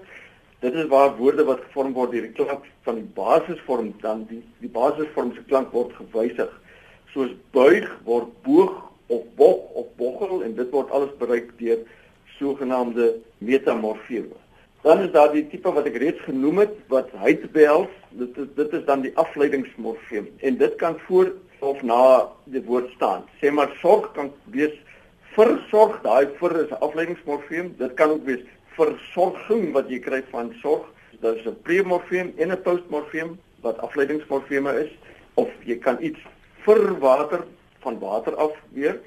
Dit 0.61 0.75
is 0.75 0.89
waar 0.91 1.17
woorde 1.17 1.45
wat 1.45 1.61
gevorm 1.69 1.93
word 1.93 2.11
deur 2.13 2.23
die 2.23 2.33
klank 2.33 2.65
van 2.83 2.95
die 2.95 3.11
basisvorm 3.15 3.93
dan 4.01 4.27
die 4.29 4.43
die 4.61 4.71
basisvorm 4.71 5.33
se 5.35 5.43
klank 5.47 5.73
word 5.73 5.93
gewysig. 5.93 6.51
Soos 7.15 7.31
buig 7.53 7.89
word 8.05 8.29
boog 8.43 8.75
of 9.07 9.23
bog 9.37 9.71
of 9.75 9.87
boggel 9.97 10.43
en 10.43 10.55
dit 10.55 10.71
word 10.71 10.91
alles 10.91 11.15
bereik 11.19 11.55
deur 11.59 11.79
sogenaamde 12.39 13.15
metamorfeme. 13.39 14.37
Dan 14.83 15.01
is 15.01 15.11
daar 15.11 15.33
die 15.33 15.47
tipe 15.51 15.73
wat 15.75 15.87
ek 15.91 15.97
reeds 15.99 16.21
genoem 16.23 16.63
het 16.63 16.75
wat 16.93 17.11
hyt 17.25 17.49
behels. 17.53 17.91
Dit 18.11 18.37
is 18.39 18.51
dit 18.55 18.77
is 18.79 18.85
dan 18.87 19.03
die 19.03 19.15
afleidingsmorfeem 19.19 20.29
en 20.39 20.59
dit 20.61 20.77
kan 20.79 20.99
voor 21.07 21.33
of 21.59 21.83
na 21.83 22.29
die 22.45 22.63
woord 22.63 22.93
staan. 22.95 23.25
Sê 23.41 23.51
maar 23.51 23.73
sorg 23.83 24.13
kan 24.15 24.31
wees 24.55 24.77
versorg, 25.35 25.99
daai 26.03 26.31
vir 26.39 26.55
is 26.63 26.71
'n 26.71 26.83
afleidingsmorfeem. 26.87 27.75
Dit 27.79 27.95
kan 27.95 28.11
ook 28.11 28.25
wees 28.25 28.45
versorging 28.79 29.73
wat 29.73 29.91
jy 29.91 29.99
kry 29.99 30.23
van 30.31 30.55
sorg. 30.63 30.87
Dit 31.21 31.37
is 31.37 31.47
'n 31.47 31.59
premorfeem 31.63 32.33
en 32.37 32.53
'n 32.53 32.63
postmorfeem 32.63 33.39
wat 33.63 33.79
afleidingsmorfeme 33.79 34.73
is 34.85 34.93
of 35.35 35.51
jy 35.65 35.79
kan 35.79 35.97
iets 36.01 36.21
vir 36.65 36.99
water 36.99 37.45
van 37.81 37.99
water 37.99 38.35
af 38.37 38.53
weer. 38.73 39.01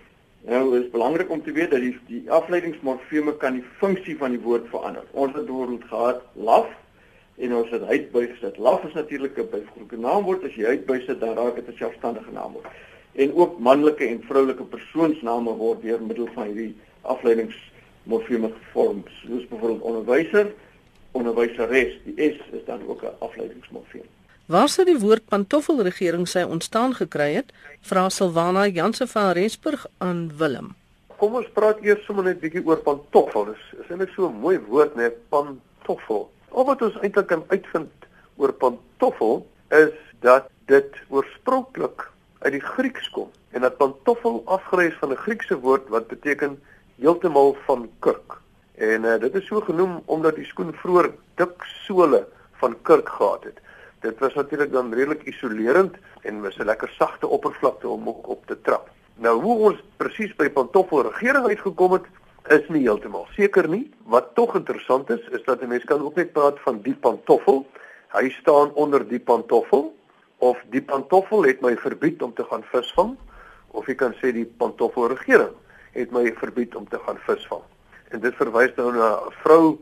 Nou 0.46 0.80
is 0.80 0.90
belangrik 0.90 1.30
om 1.30 1.44
te 1.44 1.52
weet 1.52 1.72
dat 1.72 1.80
die 1.80 1.98
die 2.08 2.32
afleidingsmorfeme 2.32 3.38
kan 3.38 3.54
die 3.54 3.66
funksie 3.78 4.18
van 4.18 4.30
die 4.30 4.42
woord 4.42 4.70
verander. 4.70 5.04
Ons 5.12 5.34
het 5.34 5.46
byvoorbeeld 5.46 5.84
gehad 5.84 6.22
laf 6.34 6.68
en 7.38 7.56
ons 7.56 7.70
het 7.70 7.84
uitbuig 7.84 8.32
gesit. 8.32 8.58
Laf 8.58 8.84
is 8.84 8.94
natuurlik 8.94 9.38
'n 9.38 9.50
byvoeglike 9.52 9.98
naamwoord. 9.98 10.44
As 10.44 10.56
jy 10.56 10.66
uitbuig 10.66 11.06
sit, 11.06 11.20
dan 11.20 11.36
raak 11.36 11.56
dit 11.56 11.68
'n 11.68 11.78
selfstandige 11.78 12.32
naamwoord 12.32 12.68
en 13.12 13.34
ook 13.34 13.60
manlike 13.60 14.06
en 14.06 14.24
vroulike 14.24 14.64
persoonsname 14.64 15.54
word 15.60 15.82
deur 15.82 16.02
middel 16.02 16.30
van 16.34 16.48
hierdie 16.48 16.76
afleidingsmorfeme 17.02 18.52
gevorm. 18.60 19.04
Soos 19.22 19.48
byvoorbeeld 19.48 19.82
onderwyser, 19.82 20.54
onderwyseres, 21.12 21.98
die 22.06 22.32
S 22.32 22.40
is 22.52 22.66
dan 22.66 22.88
ook 22.88 23.04
'n 23.04 23.16
afleidingsmorfeem. 23.20 24.08
Waar 24.52 24.68
sou 24.68 24.84
die 24.84 24.98
woord 25.00 25.30
pantoffelregering 25.32 26.26
sy 26.28 26.42
ontstaan 26.44 26.92
gekry 26.98 27.30
het? 27.38 27.54
Vra 27.88 28.10
Silwana 28.12 28.66
Jansen 28.68 29.08
van 29.08 29.30
Rensburg 29.38 29.86
aan 30.04 30.26
Willem. 30.42 30.74
Kom 31.22 31.38
ons 31.40 31.48
praat 31.56 31.80
eers 31.86 32.02
sommer 32.04 32.28
net 32.28 32.42
bietjie 32.42 32.64
oor 32.68 32.82
pantoffel. 32.84 33.46
Dis 33.54 33.62
is 33.80 33.94
eintlik 33.94 34.12
so 34.12 34.28
'n 34.28 34.42
mooi 34.44 34.58
woord 34.66 34.98
net 35.00 35.16
pantoffel. 35.30 36.28
Al 36.52 36.68
wat 36.68 36.82
ons 36.82 37.00
eintlik 37.00 37.28
kan 37.32 37.46
uitvind 37.48 38.10
oor 38.36 38.52
pantoffel 38.52 39.48
is 39.70 39.96
dat 40.20 40.52
dit 40.68 41.00
oorspronklik 41.08 42.10
uit 42.44 42.52
die 42.52 42.66
Grieks 42.74 43.10
kom 43.10 43.32
en 43.52 43.62
dat 43.62 43.78
pantoffel 43.78 44.44
afgelei 44.46 44.88
is 44.88 45.00
van 45.00 45.12
'n 45.12 45.24
Griekse 45.24 45.60
woord 45.60 45.88
wat 45.88 46.08
beteken 46.08 46.60
heeltemal 47.00 47.56
van 47.66 47.90
kurk. 48.00 48.42
En 48.76 49.04
uh, 49.04 49.20
dit 49.20 49.36
is 49.36 49.48
so 49.48 49.62
genoem 49.62 50.02
omdat 50.06 50.36
die 50.36 50.46
skoen 50.46 50.74
vroeër 50.74 51.12
dik 51.36 51.64
sole 51.88 52.28
van 52.60 52.76
kurk 52.82 53.10
gehad 53.10 53.44
het. 53.44 53.60
Dit 54.02 54.20
was 54.20 54.34
natuurlik 54.34 54.72
dan 54.72 54.94
redelik 54.94 55.24
isolerend 55.24 55.96
en 56.22 56.42
was 56.42 56.58
'n 56.58 56.66
lekker 56.66 56.90
sagte 56.90 57.28
oppervlakte 57.28 57.88
om 57.88 58.08
op 58.08 58.46
te 58.46 58.62
trap. 58.62 58.90
Nou 59.16 59.42
hoe 59.42 59.58
ons 59.58 59.84
presies 59.98 60.36
by 60.36 60.50
pantoffel 60.50 61.02
regering 61.02 61.46
uitgekom 61.46 61.92
het, 61.92 62.06
is 62.50 62.68
nie 62.68 62.82
heeltemal 62.82 63.28
seker 63.36 63.70
nie. 63.70 63.92
Wat 64.06 64.36
tog 64.36 64.56
interessant 64.56 65.10
is, 65.10 65.22
is 65.32 65.44
dat 65.44 65.62
'n 65.62 65.68
mens 65.68 65.84
kan 65.84 66.02
ook 66.02 66.16
net 66.16 66.34
praat 66.34 66.60
van 66.60 66.82
die 66.82 66.96
pantoffel. 66.96 67.68
Hy 68.08 68.30
staan 68.30 68.74
onder 68.74 69.08
die 69.08 69.20
pantoffel 69.20 69.96
of 70.38 70.58
die 70.70 70.82
pantoffel 70.82 71.44
het 71.44 71.62
my 71.62 71.78
verbied 71.78 72.22
om 72.22 72.34
te 72.34 72.44
gaan 72.44 72.64
visvang 72.64 73.18
of 73.68 73.86
jy 73.88 73.96
kan 73.96 74.14
sê 74.14 74.32
die 74.34 74.54
pantoffel 74.58 75.08
regering 75.08 75.54
het 75.92 76.12
my 76.12 76.34
verbied 76.36 76.76
om 76.76 76.88
te 76.90 77.00
gaan 77.06 77.18
visvang. 77.18 77.62
En 78.10 78.20
dit 78.20 78.36
verwys 78.36 78.76
nou 78.76 78.92
na 78.94 79.16
'n 79.16 79.32
vrou 79.44 79.78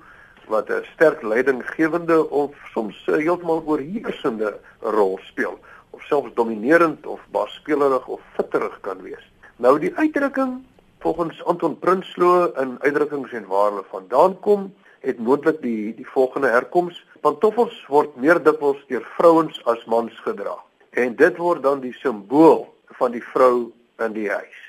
wat 0.49 0.69
'n 0.69 0.85
sterk 0.93 1.21
leidinggewende 1.21 2.29
of 2.29 2.55
soms 2.73 3.05
heeltemal 3.05 3.63
oorheersende 3.65 4.57
rol 4.79 5.19
speel 5.21 5.59
of 5.89 6.01
selfs 6.01 6.33
dominerend 6.33 7.05
of 7.05 7.21
baasspeelerig 7.31 8.07
of 8.07 8.21
fitterig 8.33 8.79
kan 8.81 9.01
wees. 9.01 9.25
Nou 9.55 9.79
die 9.79 9.95
uitdrukking 9.95 10.63
volgens 10.99 11.43
Anton 11.43 11.79
Prinsloo 11.79 12.51
in 12.61 12.77
uitdrukkings 12.79 13.31
en 13.31 13.45
waar 13.47 13.71
hulle 13.71 13.83
vandaan 13.91 14.39
kom 14.39 14.73
het 14.99 15.19
moontlik 15.19 15.61
die 15.61 15.95
die 15.95 16.07
volgende 16.07 16.47
herkoms. 16.47 17.05
Pantoffels 17.21 17.85
word 17.87 18.15
meer 18.15 18.43
dikwels 18.43 18.81
deur 18.87 19.05
vrouens 19.17 19.61
as 19.65 19.85
mans 19.85 20.15
gedra 20.25 20.57
en 20.91 21.15
dit 21.15 21.37
word 21.37 21.63
dan 21.63 21.79
die 21.79 21.93
simbool 21.93 22.67
van 22.99 23.11
die 23.11 23.23
vrou 23.23 23.71
in 23.99 24.13
die 24.13 24.29
huis. 24.29 24.59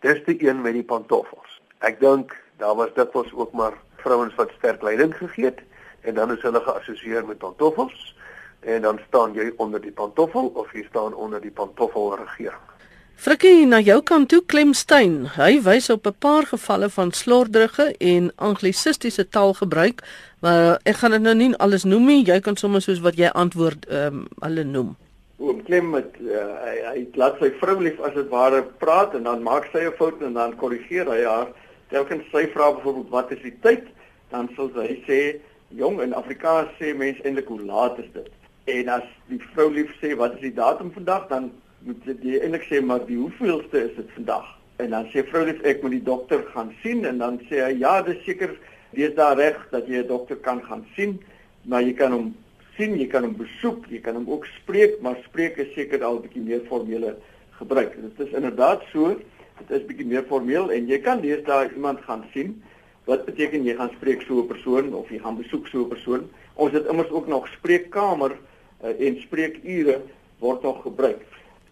Dis 0.00 0.22
die 0.26 0.38
een 0.46 0.62
met 0.62 0.76
die 0.76 0.86
pantoffels. 0.86 1.60
Ek 1.78 2.00
dink 2.00 2.36
daar 2.58 2.76
was 2.78 2.94
dikwels 2.94 3.32
ook 3.32 3.52
maar 3.52 3.74
vrouens 4.04 4.34
wat 4.34 4.54
sterk 4.58 4.82
leiding 4.82 5.14
gegee 5.16 5.44
het 5.44 5.60
en 6.00 6.14
dan 6.14 6.32
is 6.32 6.42
hulle 6.42 6.60
geassosieer 6.60 7.26
met 7.26 7.38
pantoffels 7.38 8.14
en 8.60 8.82
dan 8.82 9.00
staan 9.08 9.34
jy 9.34 9.52
onder 9.56 9.80
die 9.80 9.94
pantoffel 9.94 10.52
of 10.54 10.72
jy 10.72 10.84
staan 10.88 11.14
onder 11.14 11.40
die 11.40 11.54
pantoffelregering 11.54 12.68
Frikkie 13.18 13.64
na 13.66 13.80
jou 13.82 13.96
kant 14.06 14.28
toe 14.30 14.38
Klemstein. 14.46 15.24
Hy 15.34 15.56
wys 15.66 15.88
op 15.90 16.06
'n 16.06 16.14
paar 16.22 16.46
gevalle 16.46 16.88
van 16.88 17.10
slordrige 17.10 17.94
en 17.98 18.30
anglisistiese 18.36 19.28
taalgebruik, 19.28 20.02
maar 20.40 20.78
ek 20.84 20.96
gaan 20.96 21.10
dit 21.10 21.20
nou 21.20 21.34
nie 21.34 21.56
alles 21.56 21.84
noem 21.84 22.06
nie. 22.06 22.24
Jy 22.24 22.40
kan 22.40 22.56
sommer 22.56 22.80
soos 22.80 23.00
wat 23.00 23.16
jy 23.16 23.26
antwoord 23.26 23.86
ehm 23.88 24.06
um, 24.06 24.26
hulle 24.40 24.64
noem. 24.64 24.96
Oom 25.38 25.62
Klem 25.62 25.90
met 25.90 26.14
uh, 26.20 26.36
hy, 26.64 26.76
hy 26.94 27.06
laat 27.14 27.34
sy 27.40 27.50
vrou 27.60 27.80
lief 27.82 27.98
as 28.00 28.14
dit 28.14 28.28
ware 28.28 28.62
praat 28.78 29.14
en 29.14 29.22
dan 29.22 29.42
maak 29.42 29.66
sy 29.72 29.82
'n 29.82 29.96
fout 29.98 30.22
en 30.22 30.32
dan 30.32 30.56
korrigeer 30.56 31.10
hy 31.10 31.24
haar. 31.24 31.48
Telkens 31.88 32.26
sy 32.32 32.44
vra 32.52 32.72
byvoorbeeld 32.76 33.08
wat 33.14 33.30
is 33.32 33.40
die 33.42 33.54
tyd? 33.64 33.86
Dan 34.32 34.50
sal 34.56 34.68
sy 34.74 34.98
sê 35.06 35.20
jong 35.78 36.02
in 36.04 36.12
Afrikaans 36.16 36.74
sê 36.80 36.92
mense 36.96 37.22
eintlik 37.24 37.48
hoe 37.48 37.62
laat 37.64 37.98
is 38.02 38.10
dit? 38.12 38.28
En 38.68 38.90
as 38.98 39.06
die 39.30 39.40
vrou 39.54 39.70
lief 39.72 39.94
sê 40.02 40.12
wat 40.20 40.36
is 40.36 40.44
die 40.48 40.54
datum 40.56 40.92
vandag? 40.92 41.28
Dan 41.32 41.50
moet 41.86 42.04
jy 42.04 42.40
eintlik 42.42 42.66
sê 42.68 42.82
maar 42.84 43.06
die 43.08 43.16
hoeveelste 43.20 43.86
is 43.86 43.94
dit 43.96 44.10
vandag? 44.16 44.50
En 44.84 44.92
dan 44.94 45.08
sê 45.14 45.24
vrou 45.30 45.46
lief 45.48 45.62
ek 45.66 45.80
moet 45.82 45.96
die 45.96 46.04
dokter 46.10 46.44
gaan 46.52 46.74
sien 46.82 47.06
en 47.08 47.22
dan 47.24 47.40
sê 47.48 47.62
hy 47.64 47.72
ja, 47.80 47.98
dis 48.04 48.20
seker 48.26 48.52
dis 48.96 49.14
daar 49.16 49.36
reg 49.36 49.56
dat 49.72 49.88
jy 49.88 50.02
'n 50.02 50.06
dokter 50.08 50.36
kan 50.36 50.62
gaan 50.64 50.84
sien, 50.96 51.18
maar 51.64 51.82
jy 51.82 51.92
kan 51.92 52.12
hom 52.12 52.34
sien, 52.76 52.98
jy 52.98 53.06
kan 53.06 53.24
hom 53.24 53.36
besoek, 53.36 53.88
jy 53.90 54.00
kan 54.00 54.14
hom 54.14 54.28
ook 54.30 54.46
spreek, 54.46 55.00
maar 55.00 55.16
spreek 55.24 55.58
is 55.58 55.74
seker 55.74 56.04
al 56.04 56.16
'n 56.16 56.22
bietjie 56.22 56.42
meer 56.42 56.62
formele 56.68 57.16
gebruik. 57.58 57.96
Dit 58.00 58.26
is 58.28 58.34
inderdaad 58.34 58.82
so, 58.92 59.16
dit 59.66 59.80
is 59.80 59.86
bietjie 59.86 60.06
meer 60.06 60.26
formeel 60.28 60.70
en 60.72 60.88
jy 60.90 60.98
kan 61.04 61.20
lees 61.20 61.44
daar 61.46 61.72
iemand 61.72 62.00
gaan 62.06 62.24
sien. 62.32 62.62
Wat 63.08 63.24
beteken 63.24 63.64
jy 63.64 63.74
gaan 63.78 63.90
spreek 63.96 64.22
so 64.22 64.42
'n 64.42 64.46
persoon 64.46 64.94
of 64.94 65.08
jy 65.10 65.18
gaan 65.18 65.36
besoek 65.36 65.66
so 65.66 65.84
'n 65.84 65.88
persoon? 65.88 66.28
Ons 66.54 66.72
het 66.72 66.86
immers 66.86 67.10
ook 67.10 67.26
nog 67.26 67.48
spreekkamer 67.48 68.36
uh, 68.84 69.06
en 69.06 69.20
spreekure 69.20 70.00
word 70.38 70.62
nog 70.62 70.82
gebruik. 70.82 71.22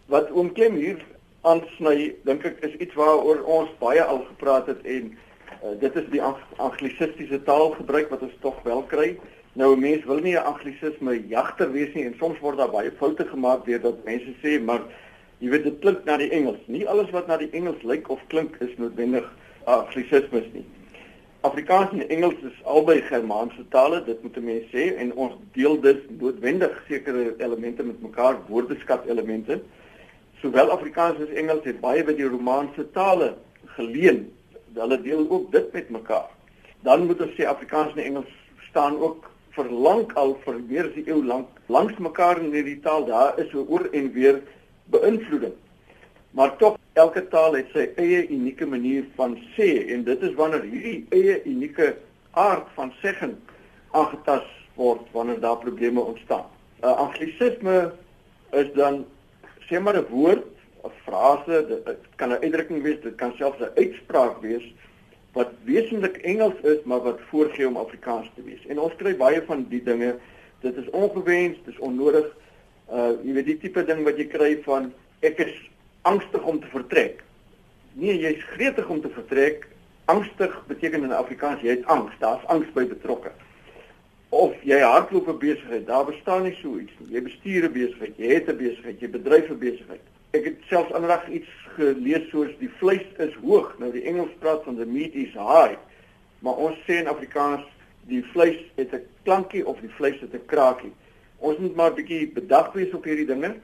Wat 0.07 0.31
oom 0.31 0.53
Klem 0.53 0.75
hier 0.75 1.05
aansny, 1.43 2.15
dink 2.25 2.45
ek 2.45 2.59
is 2.67 2.75
iets 2.83 2.95
waaroor 2.95 3.43
ons 3.45 3.71
baie 3.79 4.03
al 4.03 4.25
gepraat 4.25 4.67
het 4.67 4.83
en 4.83 5.13
uh, 5.13 5.75
dit 5.81 5.97
is 5.97 6.09
die 6.11 6.23
anglisistiese 6.57 7.43
taalgebruik 7.43 8.09
wat 8.11 8.23
ons 8.23 8.37
tog 8.41 8.63
wel 8.63 8.83
kry. 8.83 9.17
Nou 9.57 9.77
mense 9.77 10.07
wil 10.07 10.21
nie 10.21 10.37
'n 10.37 10.45
anglisisme 10.45 11.27
jagter 11.29 11.73
wees 11.73 11.95
nie 11.95 12.05
en 12.05 12.17
soms 12.19 12.39
word 12.41 12.59
daar 12.59 12.71
baie 12.71 12.91
foute 12.99 13.25
gemaak 13.25 13.65
deur 13.65 13.81
dat 13.81 14.05
mense 14.05 14.35
sê 14.43 14.61
maar 14.61 14.83
jy 15.39 15.51
weet 15.53 15.67
dit 15.69 15.79
klink 15.83 16.05
na 16.09 16.17
die 16.21 16.31
Engels. 16.33 16.63
Nie 16.67 16.87
alles 16.89 17.11
wat 17.15 17.29
na 17.29 17.37
die 17.41 17.51
Engels 17.57 17.83
lyk 17.83 18.09
of 18.13 18.23
klink 18.33 18.57
is 18.65 18.73
noodwendig 18.81 19.27
anglisismes 19.65 20.49
nie. 20.55 20.65
Afrikaans 21.47 21.93
en 21.93 22.09
Engels 22.09 22.39
is 22.49 22.57
albei 22.65 23.01
Germaanse 23.07 23.63
tale, 23.71 24.01
dit 24.07 24.23
moet 24.23 24.39
mense 24.43 24.71
sê 24.73 24.87
en 25.03 25.13
ons 25.15 25.35
deel 25.55 25.77
dus 25.85 26.01
noodwendig 26.19 26.73
sekere 26.89 27.35
elemente 27.39 27.85
met 27.87 28.01
mekaar, 28.03 28.41
woordeskat 28.49 29.07
elemente. 29.07 29.61
Sowel 30.41 30.73
Afrikaans 30.75 31.21
as 31.23 31.37
Engels 31.39 31.69
het 31.69 31.79
baie 31.85 32.03
by 32.05 32.17
die 32.17 32.27
Romaanse 32.27 32.89
tale 32.97 33.35
geleen. 33.77 34.27
Hulle 34.77 34.99
deel 35.05 35.23
ook 35.29 35.53
dit 35.53 35.73
met 35.73 35.93
mekaar. 36.01 36.29
Dan 36.87 37.07
moet 37.07 37.23
ons 37.23 37.37
sê 37.39 37.47
Afrikaans 37.47 37.95
en 37.95 38.05
Engels 38.09 38.33
staan 38.71 38.99
ook 38.99 39.31
vir 39.57 39.71
lank 39.71 40.13
al 40.21 40.35
vir 40.45 40.59
meer 40.69 40.89
as 40.89 40.97
'n 40.97 41.09
eeu 41.09 41.23
lank 41.25 41.49
langs 41.69 41.97
mekaar 41.99 42.41
in 42.43 42.53
hierdie 42.53 42.81
taal 42.87 43.07
daar 43.07 43.39
is 43.41 43.51
so 43.51 43.65
oor 43.69 43.89
en 43.93 44.13
weer 44.13 44.43
beïnvloeding. 44.93 45.55
Maar 46.31 46.57
tog 46.57 46.77
elke 46.93 47.29
taal 47.29 47.55
het 47.57 47.71
sy 47.73 47.87
eie 47.97 48.27
unieke 48.29 48.67
manier 48.67 49.05
van 49.17 49.37
sê 49.57 49.87
en 49.95 50.05
dit 50.05 50.23
is 50.23 50.35
wanneer 50.35 50.67
hierdie 50.69 51.07
eie 51.17 51.43
unieke 51.45 51.95
aard 52.31 52.69
van 52.75 52.93
segging 53.01 53.37
aangetast 53.97 54.53
word 54.77 55.07
wanneer 55.13 55.41
daar 55.41 55.59
probleme 55.59 56.01
ontstaan. 56.01 56.45
'n 56.83 56.87
uh, 56.87 56.97
Anglisisme 57.07 57.93
is 58.53 58.73
dan 58.75 59.05
sê 59.69 59.81
maar 59.81 59.97
'n 59.97 60.07
woord, 60.11 60.45
'n 60.85 60.93
frase, 61.05 61.65
dit 61.69 61.97
kan 62.17 62.29
'n 62.29 62.43
uitdrukking 62.45 62.83
wees, 62.83 63.01
dit 63.01 63.15
kan 63.15 63.33
selfs 63.37 63.61
'n 63.61 63.73
uitspraak 63.75 64.41
wees 64.41 64.67
wat 65.37 65.53
wesentlik 65.65 66.17
Engels 66.17 66.61
is 66.63 66.81
maar 66.85 67.03
wat 67.05 67.21
voorgee 67.29 67.69
om 67.69 67.77
Afrikaans 67.77 68.31
te 68.35 68.43
wees. 68.43 68.67
En 68.67 68.81
ons 68.81 68.97
kry 68.97 69.13
baie 69.17 69.43
van 69.45 69.67
die 69.69 69.83
dinge. 69.85 70.15
Dit 70.65 70.77
is 70.81 70.89
ongewens, 70.91 71.59
dit 71.65 71.75
is 71.75 71.81
onnodig. 71.85 72.31
Uh 72.93 73.17
jy 73.25 73.33
weet 73.33 73.47
die 73.47 73.59
tipe 73.59 73.85
ding 73.85 74.05
wat 74.05 74.19
jy 74.19 74.27
kry 74.31 74.53
van 74.63 74.93
ek 75.27 75.41
is 75.43 75.55
angstig 76.07 76.43
om 76.43 76.61
te 76.61 76.71
vertrek. 76.71 77.23
Nee, 77.99 78.15
jy's 78.21 78.43
gretig 78.55 78.89
om 78.89 79.01
te 79.01 79.11
vertrek. 79.11 79.67
Angstig 80.13 80.53
beteken 80.69 81.03
in 81.03 81.13
Afrikaans 81.13 81.65
jy 81.67 81.79
het 81.79 81.87
angs, 81.91 82.15
daar's 82.23 82.45
angs 82.53 82.69
by 82.77 82.85
betrokke. 82.87 83.33
Of 84.29 84.55
jy 84.63 84.79
hardloop 84.83 85.29
'n 85.29 85.39
besigheid, 85.39 85.87
daar 85.87 86.05
bestaan 86.05 86.43
nie 86.43 86.55
so 86.63 86.79
iets 86.79 86.93
nie. 86.99 87.15
Jy 87.15 87.23
bestuur 87.23 87.65
'n 87.65 87.73
besigheid, 87.73 88.15
jy 88.17 88.35
het 88.35 88.49
'n 88.49 88.57
besigheid, 88.57 89.01
jy 89.01 89.11
bedryf 89.11 89.51
'n 89.51 89.59
besigheid. 89.59 90.05
Ek 90.31 90.45
het 90.45 90.59
selfs 90.69 90.93
aandag 90.93 91.29
iets 91.29 91.49
gelees 91.77 92.29
soos 92.31 92.53
die 92.59 92.71
vleis 92.79 93.07
is 93.19 93.35
hoog. 93.43 93.75
Nou 93.79 93.93
die 93.93 94.03
Engels 94.03 94.35
praat 94.39 94.65
van 94.65 94.77
the 94.77 94.87
meat 94.87 95.15
is 95.15 95.33
high. 95.33 95.77
Maar 96.39 96.55
ons 96.55 96.79
sê 96.87 97.01
in 97.01 97.09
Afrikaans 97.09 97.65
die 98.07 98.23
vleis 98.33 98.59
het 98.75 98.93
'n 98.93 99.07
klankie 99.23 99.67
of 99.67 99.81
die 99.81 99.95
vleis 99.99 100.21
het 100.21 100.35
'n 100.35 100.47
kraakie. 100.47 100.93
Ons 101.39 101.59
moet 101.59 101.75
maar 101.77 101.91
'n 101.91 101.95
bietjie 101.95 102.33
bedag 102.35 102.73
wees 102.73 102.93
op 102.93 103.05
hierdie 103.05 103.27
dinge 103.27 103.55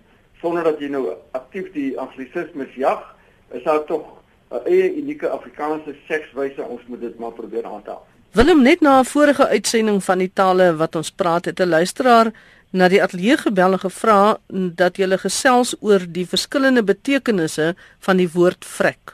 sonder 0.40 0.64
dat 0.64 0.80
jy 0.80 0.88
nou 0.88 1.14
aktief 1.32 1.72
die 1.72 1.98
anglisismes 1.98 2.74
jag. 2.74 3.02
Is 3.50 3.62
daar 3.62 3.84
tog 3.84 4.02
'n 4.50 4.66
eie 4.66 4.94
unieke 4.96 5.28
Afrikaanse 5.28 5.94
sekswyse 6.08 6.62
ons 6.62 6.80
moet 6.86 7.00
dit 7.00 7.18
maar 7.18 7.32
probeer 7.32 7.64
handhaaf. 7.64 8.02
Willem 8.32 8.62
net 8.62 8.80
na 8.80 9.00
'n 9.00 9.04
vorige 9.04 9.48
uitsending 9.48 10.04
van 10.04 10.18
die 10.18 10.30
tale 10.34 10.76
wat 10.76 10.96
ons 10.96 11.10
praat 11.10 11.44
het 11.44 11.60
'n 11.60 11.68
luisteraar 11.68 12.32
na 12.70 12.88
die 12.88 13.02
ateljee 13.02 13.36
gebel 13.36 13.72
en 13.72 13.78
gevra 13.78 14.38
dat 14.80 14.96
jy 14.96 15.18
gesels 15.20 15.74
oor 15.80 16.00
die 16.08 16.26
verskillende 16.26 16.82
betekenisse 16.82 17.74
van 18.00 18.16
die 18.16 18.28
woord 18.32 18.64
vrek. 18.64 19.12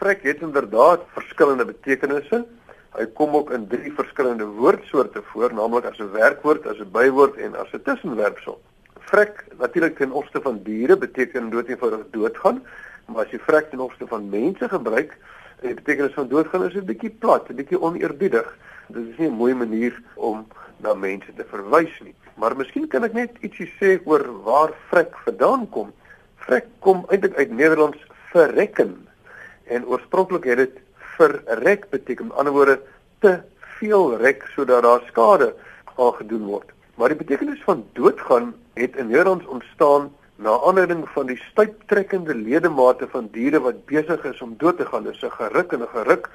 Vrek 0.00 0.22
het 0.22 0.42
inderdaad 0.42 1.00
verskillende 1.14 1.64
betekenisse. 1.64 2.44
Hy 2.98 3.04
kom 3.14 3.36
ook 3.38 3.52
in 3.54 3.68
drie 3.70 3.92
verskillende 3.94 4.46
woordsoorte 4.58 5.20
voor, 5.30 5.52
naamlik 5.54 5.84
as 5.86 6.00
'n 6.02 6.10
werkwoord, 6.10 6.66
as 6.66 6.80
'n 6.82 6.90
bywoord 6.90 7.36
en 7.36 7.54
as 7.54 7.70
'n 7.72 7.82
tussenwerpsel. 7.82 8.60
Vrek 8.98 9.44
natuurlik 9.58 9.96
ten 9.96 10.10
opsigte 10.10 10.40
van 10.40 10.62
diere 10.62 10.96
beteken 10.96 11.50
doodeenvoudig 11.50 12.10
doodgaan, 12.10 12.62
maar 13.06 13.24
as 13.24 13.30
jy 13.30 13.38
vrek 13.38 13.70
ten 13.70 13.80
opsigte 13.80 14.06
van 14.06 14.28
mense 14.28 14.68
gebruik, 14.68 15.16
die 15.60 15.74
betekenis 15.74 16.12
van 16.12 16.28
doodgaan 16.28 16.64
is 16.64 16.74
'n 16.74 16.84
bietjie 16.84 17.10
plat, 17.10 17.48
'n 17.48 17.54
bietjie 17.54 17.80
oneerbiedig. 17.80 18.56
Dit 18.88 19.06
is 19.06 19.16
nie 19.16 19.28
'n 19.28 19.38
mooi 19.42 19.54
manier 19.54 20.02
om 20.14 20.46
na 20.76 20.94
mense 20.94 21.34
te 21.34 21.44
verwys 21.44 22.00
nie. 22.00 22.14
Maar 22.34 22.56
miskien 22.56 22.88
kan 22.88 23.04
ek 23.04 23.12
net 23.12 23.30
ietsie 23.40 23.72
sê 23.80 24.00
oor 24.04 24.42
waar 24.42 24.72
vrek 24.90 25.14
vandaan 25.24 25.68
kom. 25.68 25.92
Vrek 26.36 26.66
kom 26.78 27.04
eintlik 27.08 27.36
uit 27.36 27.50
Nederlands 27.50 28.06
verrekken 28.32 29.06
en 29.64 29.86
oorspronklik 29.86 30.44
het 30.44 30.56
dit 30.56 30.78
verrek 31.18 31.88
beteken. 31.90 32.30
Met 32.30 32.36
ander 32.36 32.52
woorde 32.52 32.80
te 33.18 33.38
veel 33.78 34.16
rek 34.16 34.46
sodat 34.54 34.82
daar 34.82 35.02
skade 35.06 35.54
aangedoen 35.96 36.46
word. 36.46 36.70
Maar 36.94 37.14
die 37.14 37.22
betekenis 37.24 37.62
van 37.66 37.84
doodgaan 37.92 38.54
het 38.74 38.96
in 38.96 39.06
Nederlands 39.06 39.46
ontstaan 39.46 40.10
na 40.36 40.54
aanleiding 40.66 41.08
van 41.14 41.26
die 41.26 41.38
stuiptrekkende 41.50 42.34
ledemate 42.34 43.08
van 43.10 43.28
diere 43.34 43.60
wat 43.60 43.84
besig 43.90 44.24
is 44.24 44.42
om 44.42 44.54
dood 44.58 44.76
te 44.78 44.86
gaan. 44.86 45.02
Dis 45.02 45.22
'n 45.22 45.30
geruk 45.30 45.72
en 45.72 45.82
'n 45.82 45.94
geruk 45.94 46.30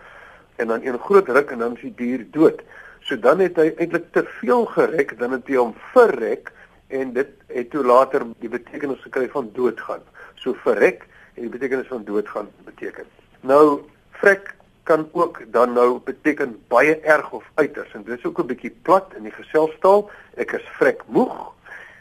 en 0.56 0.68
dan 0.68 0.82
een 0.84 1.00
groot 1.00 1.28
ruk 1.28 1.52
en 1.52 1.60
dan 1.60 1.76
is 1.76 1.82
die 1.82 1.94
dier 1.96 2.26
dood. 2.32 2.62
So 3.00 3.20
dan 3.20 3.40
het 3.40 3.56
hy 3.56 3.74
eintlik 3.78 4.12
te 4.12 4.24
veel 4.40 4.66
gerek 4.66 5.18
dan 5.20 5.32
het 5.32 5.48
hy 5.48 5.56
hom 5.56 5.74
verrek 5.94 6.52
en 6.88 7.14
dit 7.14 7.30
het 7.48 7.70
toe 7.70 7.84
later 7.84 8.26
die 8.40 8.50
betekenis 8.50 9.02
gekry 9.02 9.30
van 9.30 9.50
doodgaan. 9.54 10.04
So 10.36 10.54
verrek 10.54 11.08
en 11.36 11.42
die 11.42 11.50
betekenis 11.50 11.88
van 11.88 12.04
doodgaan 12.04 12.48
beteken. 12.66 13.06
Nou 13.42 13.82
vrek 14.12 14.56
kan 14.84 15.10
ook 15.12 15.42
dan 15.52 15.74
nou 15.74 16.00
beteken 16.04 16.64
baie 16.68 17.00
erg 17.00 17.32
of 17.32 17.44
uiters 17.54 17.94
en 17.94 18.04
dit 18.04 18.18
is 18.18 18.26
ook 18.26 18.40
'n 18.40 18.46
bietjie 18.48 18.76
plat 18.82 19.14
in 19.16 19.24
die 19.24 19.32
geselstaal. 19.32 20.10
Ek 20.36 20.52
is 20.52 20.68
vrek 20.78 21.02
moeg, 21.06 21.54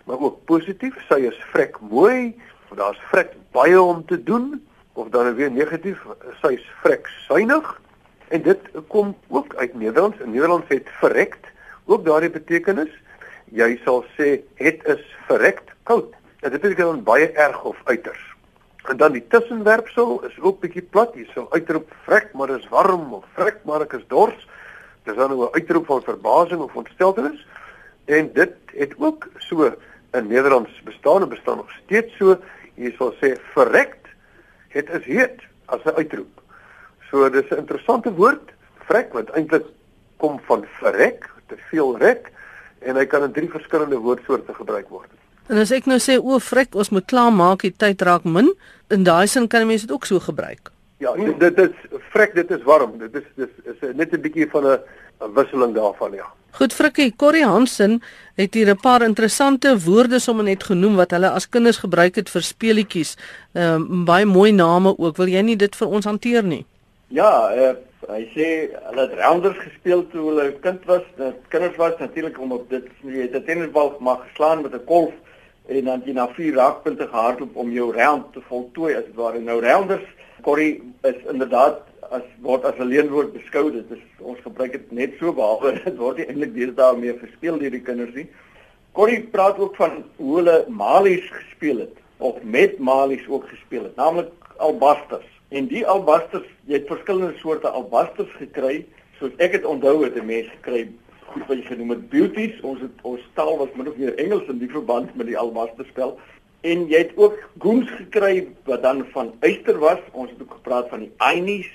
maar 0.05 0.19
ook 0.19 0.45
positief, 0.45 0.95
sy 1.09 1.21
is 1.21 1.45
vrek 1.53 1.81
mooi 1.81 2.41
of 2.71 2.77
daar's 2.77 3.01
vrek 3.11 3.33
baie 3.51 3.83
om 3.83 4.05
te 4.07 4.23
doen 4.23 4.67
of 4.93 5.09
dan 5.09 5.35
weer 5.35 5.51
negatief, 5.51 6.07
sy 6.43 6.53
is 6.53 6.71
vrek 6.83 7.07
suinig 7.07 7.81
En 8.33 8.43
dit 8.43 8.59
kom 8.87 9.17
ook 9.29 9.55
uit 9.55 9.75
Nederlands. 9.75 10.17
In 10.19 10.31
Nederlands 10.31 10.69
het 10.69 10.89
verrekt 10.89 11.47
ook 11.85 12.05
daardie 12.05 12.31
betekenis. 12.31 12.89
Jy 13.45 13.77
sal 13.85 14.05
sê 14.17 14.39
het 14.55 14.85
is 14.89 15.03
verrekt 15.27 15.69
koud. 15.83 16.15
Dit 16.41 16.51
beteken 16.61 16.85
dan 16.85 17.03
baie 17.03 17.29
erg 17.29 17.65
of 17.65 17.77
uiters. 17.85 18.32
En 18.91 18.97
dan 18.97 19.12
die 19.12 19.27
tussenwerpsel 19.29 20.25
is 20.27 20.41
ook 20.41 20.61
bietjie 20.61 20.83
plat. 20.83 21.15
Jy 21.15 21.29
sal 21.35 21.47
uitroep 21.53 21.93
vrek, 22.07 22.33
maar 22.35 22.51
dit 22.51 22.59
is 22.59 22.69
warm 22.69 23.12
of 23.15 23.25
vrek, 23.37 23.61
maar 23.69 23.85
ek 23.85 23.93
is 24.01 24.07
dors. 24.09 24.49
Dis 25.07 25.17
dan 25.17 25.33
'n 25.33 25.49
uitroep 25.53 25.87
van 25.87 26.03
verbasing 26.03 26.61
of 26.61 26.75
ontsteltenis. 26.75 27.47
En 28.05 28.33
dit 28.33 28.55
het 28.75 28.95
ook 28.99 29.29
so 29.39 29.75
in 30.12 30.27
Nederlands 30.27 30.83
bestaan 30.83 31.23
en 31.23 31.29
bestaan 31.29 31.57
nog 31.57 31.71
steeds 31.85 32.17
so. 32.17 32.39
Jy 32.75 32.95
sal 32.97 33.12
sê 33.21 33.37
verrekt, 33.53 34.07
het 34.69 34.91
is 34.91 35.05
heet 35.05 35.41
as 35.67 35.85
'n 35.85 35.97
uitroep. 35.97 36.41
So 37.11 37.29
dis 37.31 37.51
'n 37.51 37.57
interessante 37.57 38.12
woord, 38.12 38.53
vrek 38.89 39.12
wat 39.12 39.31
eintlik 39.31 39.67
kom 40.17 40.41
van 40.47 40.65
verrek, 40.65 41.31
te 41.47 41.57
veel 41.71 41.99
rek 41.99 42.31
en 42.79 42.97
hy 42.97 43.07
kan 43.07 43.23
in 43.23 43.33
drie 43.33 43.51
verskillende 43.51 43.97
woordsoorte 43.97 44.55
gebruik 44.55 44.89
word. 44.89 45.22
En 45.49 45.58
as 45.58 45.70
ek 45.70 45.87
nou 45.87 45.99
sê 45.99 46.18
o, 46.18 46.38
frek, 46.38 46.75
ons 46.75 46.90
moet 46.90 47.06
klaar 47.06 47.32
maak, 47.32 47.62
die 47.62 47.75
tyd 47.75 48.02
raak 48.02 48.25
min, 48.25 48.52
in 48.90 49.04
daai 49.04 49.26
sin 49.26 49.49
kan 49.49 49.62
'n 49.62 49.66
mens 49.66 49.82
dit 49.82 49.92
ook 49.92 50.06
so 50.06 50.20
gebruik. 50.20 50.70
Ja, 50.99 51.14
dit, 51.14 51.40
dit 51.40 51.58
is 51.58 51.75
frek, 52.12 52.34
dit 52.34 52.50
is 52.50 52.62
warm. 52.62 52.99
Dit 52.99 53.14
is 53.14 53.26
dis 53.34 53.50
is 53.64 53.94
net 53.94 54.12
'n 54.12 54.20
bietjie 54.20 54.50
van 54.50 54.66
'n 54.66 54.78
wisseling 55.34 55.75
daarvan, 55.75 56.12
ja. 56.12 56.28
Goed 56.52 56.72
Frikkie, 56.72 57.14
Corrie 57.16 57.46
Hansen 57.46 58.02
het 58.37 58.54
hier 58.54 58.68
'n 58.70 58.76
paar 58.76 59.02
interessante 59.02 59.78
woorde 59.84 60.18
sommer 60.18 60.44
net 60.44 60.62
genoem 60.62 60.96
wat 60.96 61.11
hulle 61.11 61.30
as 61.30 61.49
kinders 61.49 61.78
gebruik 61.78 62.14
het 62.14 62.28
vir 62.30 62.42
speletjies. 62.42 63.16
Ehm 63.54 63.75
um, 63.75 64.04
baie 64.04 64.26
mooi 64.26 64.52
name 64.52 64.99
ook. 64.99 65.16
Wil 65.16 65.28
jy 65.28 65.40
nie 65.40 65.56
dit 65.56 65.76
vir 65.76 65.88
ons 65.88 66.04
hanteer 66.04 66.44
nie? 66.44 66.66
Ja, 67.08 67.54
uh, 67.56 67.75
hy 68.08 68.22
sê 68.34 68.68
hulle 68.88 69.00
het 69.00 69.14
rounders 69.14 69.58
gespeel 69.58 70.06
toe 70.11 70.28
hulle 70.28 70.52
kind 70.61 70.84
was. 70.84 71.02
Dat 71.16 71.34
kinders 71.49 71.76
was 71.76 71.99
natuurlik 71.99 72.40
om 72.40 72.52
op 72.52 72.70
dit 72.70 72.84
jy 73.00 73.22
het 73.22 73.34
'n 73.34 73.44
tennisbal 73.44 73.96
mag 74.00 74.20
geslaan 74.28 74.62
met 74.62 74.75
'n 74.75 74.84
kolf 74.84 75.12
en 75.66 75.85
dan 75.85 76.02
jy 76.07 76.12
na 76.16 76.26
vier 76.35 76.54
raakpunte 76.59 77.07
gehardloop 77.09 77.57
om 77.57 77.71
jou 77.73 77.92
round 77.95 78.33
te 78.35 78.42
voltooi 78.49 78.95
as 78.99 79.09
ware. 79.14 79.40
Nou 79.40 79.61
rounders, 79.62 80.04
Corrie 80.42 80.83
is 81.07 81.19
inderdaad 81.31 81.83
as 82.11 82.25
word 82.42 82.64
as 82.64 82.78
'n 82.78 82.88
leenwoord 82.88 83.33
beskou. 83.33 83.71
Dit 83.71 83.90
is 83.90 84.02
ons 84.19 84.38
gebruik 84.42 84.73
dit 84.73 84.92
net 84.92 85.12
so 85.19 85.33
behalwe 85.33 85.73
dit 85.85 85.97
word 85.97 86.16
nie 86.19 86.26
eintlik 86.26 86.54
deesdae 86.54 86.97
meer 86.97 87.19
gespeel 87.19 87.59
deur 87.59 87.71
die 87.71 87.81
kinders 87.81 88.14
nie. 88.14 88.28
Corrie 88.92 89.23
praat 89.23 89.59
ook 89.59 89.76
van 89.76 90.04
hoe 90.16 90.37
hulle 90.37 90.64
malies 90.69 91.28
gespeel 91.31 91.78
het 91.78 91.97
of 92.19 92.42
met 92.42 92.78
malies 92.78 93.28
ook 93.28 93.49
gespeel 93.49 93.83
het, 93.85 93.97
naamlik 93.97 94.31
albasters. 94.57 95.26
En 95.49 95.66
die 95.66 95.87
albasters, 95.87 96.47
jy 96.66 96.78
het 96.81 96.87
verskillende 96.87 97.38
soorte 97.38 97.69
albasters 97.69 98.31
gekry, 98.38 98.85
soos 99.19 99.33
ek 99.38 99.52
dit 99.52 99.64
onthou 99.64 100.04
het 100.04 100.16
'n 100.16 100.26
mens 100.26 100.49
gekry 100.49 100.88
goed 101.33 101.47
wat 101.49 101.59
jy 101.59 101.67
genoem 101.67 101.95
het 101.95 102.09
beauties. 102.12 102.61
Ons 102.61 102.81
het 102.85 103.05
ons 103.09 103.25
taal 103.39 103.57
was 103.59 103.73
min 103.77 103.89
of 103.89 103.97
meer 103.97 104.15
Engels 104.21 104.49
in 104.53 104.59
die 104.61 104.71
verband 104.71 105.15
met 105.17 105.27
die 105.31 105.39
albaster 105.39 105.87
spel. 105.89 106.19
En 106.62 106.87
jy 106.91 106.99
het 107.07 107.17
ook 107.19 107.39
goons 107.59 107.91
gekry 107.99 108.47
wat 108.69 108.83
dan 108.83 109.05
van 109.15 109.33
uister 109.41 109.79
was. 109.83 110.03
Ons 110.12 110.31
het 110.31 110.43
ook 110.43 110.59
gepraat 110.61 110.91
van 110.93 111.07
die 111.07 111.12
einies 111.19 111.71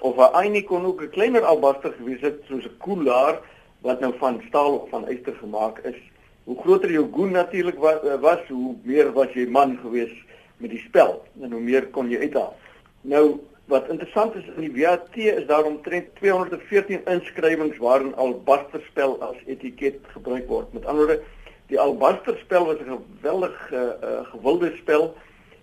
of 0.00 0.16
'n 0.16 0.34
einie 0.42 0.64
kon 0.64 0.86
ook 0.86 1.02
'n 1.02 1.10
kleiner 1.10 1.44
albaster 1.44 1.92
gewees 1.92 2.20
het 2.20 2.40
soos 2.48 2.64
'n 2.64 2.76
koelaar 2.78 3.40
wat 3.80 4.00
nou 4.00 4.12
van 4.18 4.42
staal 4.48 4.74
of 4.74 4.88
van 4.88 5.08
yster 5.08 5.34
gemaak 5.34 5.78
is. 5.78 5.96
Hoe 6.44 6.60
groter 6.62 6.90
jou 6.92 7.06
goon 7.12 7.30
natuurlik 7.30 7.78
was, 7.78 8.02
eh, 8.02 8.20
was, 8.20 8.40
hoe 8.48 8.74
meer 8.82 9.12
was 9.12 9.32
jy 9.32 9.46
man 9.46 9.78
gewees 9.82 10.12
met 10.56 10.70
die 10.70 10.82
spel 10.86 11.22
en 11.40 11.52
hoe 11.52 11.60
meer 11.60 11.86
kon 11.86 12.10
jy 12.10 12.18
uithaal. 12.18 12.56
Nou 13.00 13.40
wat 13.70 13.88
interessant 13.88 14.34
is 14.34 14.46
in 14.56 14.66
die 14.66 14.82
WAT 14.82 15.14
is 15.14 15.46
daar 15.46 15.64
omtrent 15.64 16.08
214 16.18 17.04
inskrywings 17.06 17.78
waarin 17.78 18.14
albaster 18.14 18.82
spel 18.88 19.16
as 19.22 19.38
etiket 19.46 20.00
gebruik 20.14 20.48
word. 20.50 20.72
Met 20.74 20.86
ander 20.86 21.06
woorde, 21.06 21.22
die 21.70 21.78
albaster 21.78 22.36
spel 22.42 22.66
was 22.66 22.82
'n 22.82 22.98
geweldig 22.98 23.56
uh, 23.72 23.80
uh, 23.80 24.26
gewilde 24.32 24.72
spel 24.82 25.14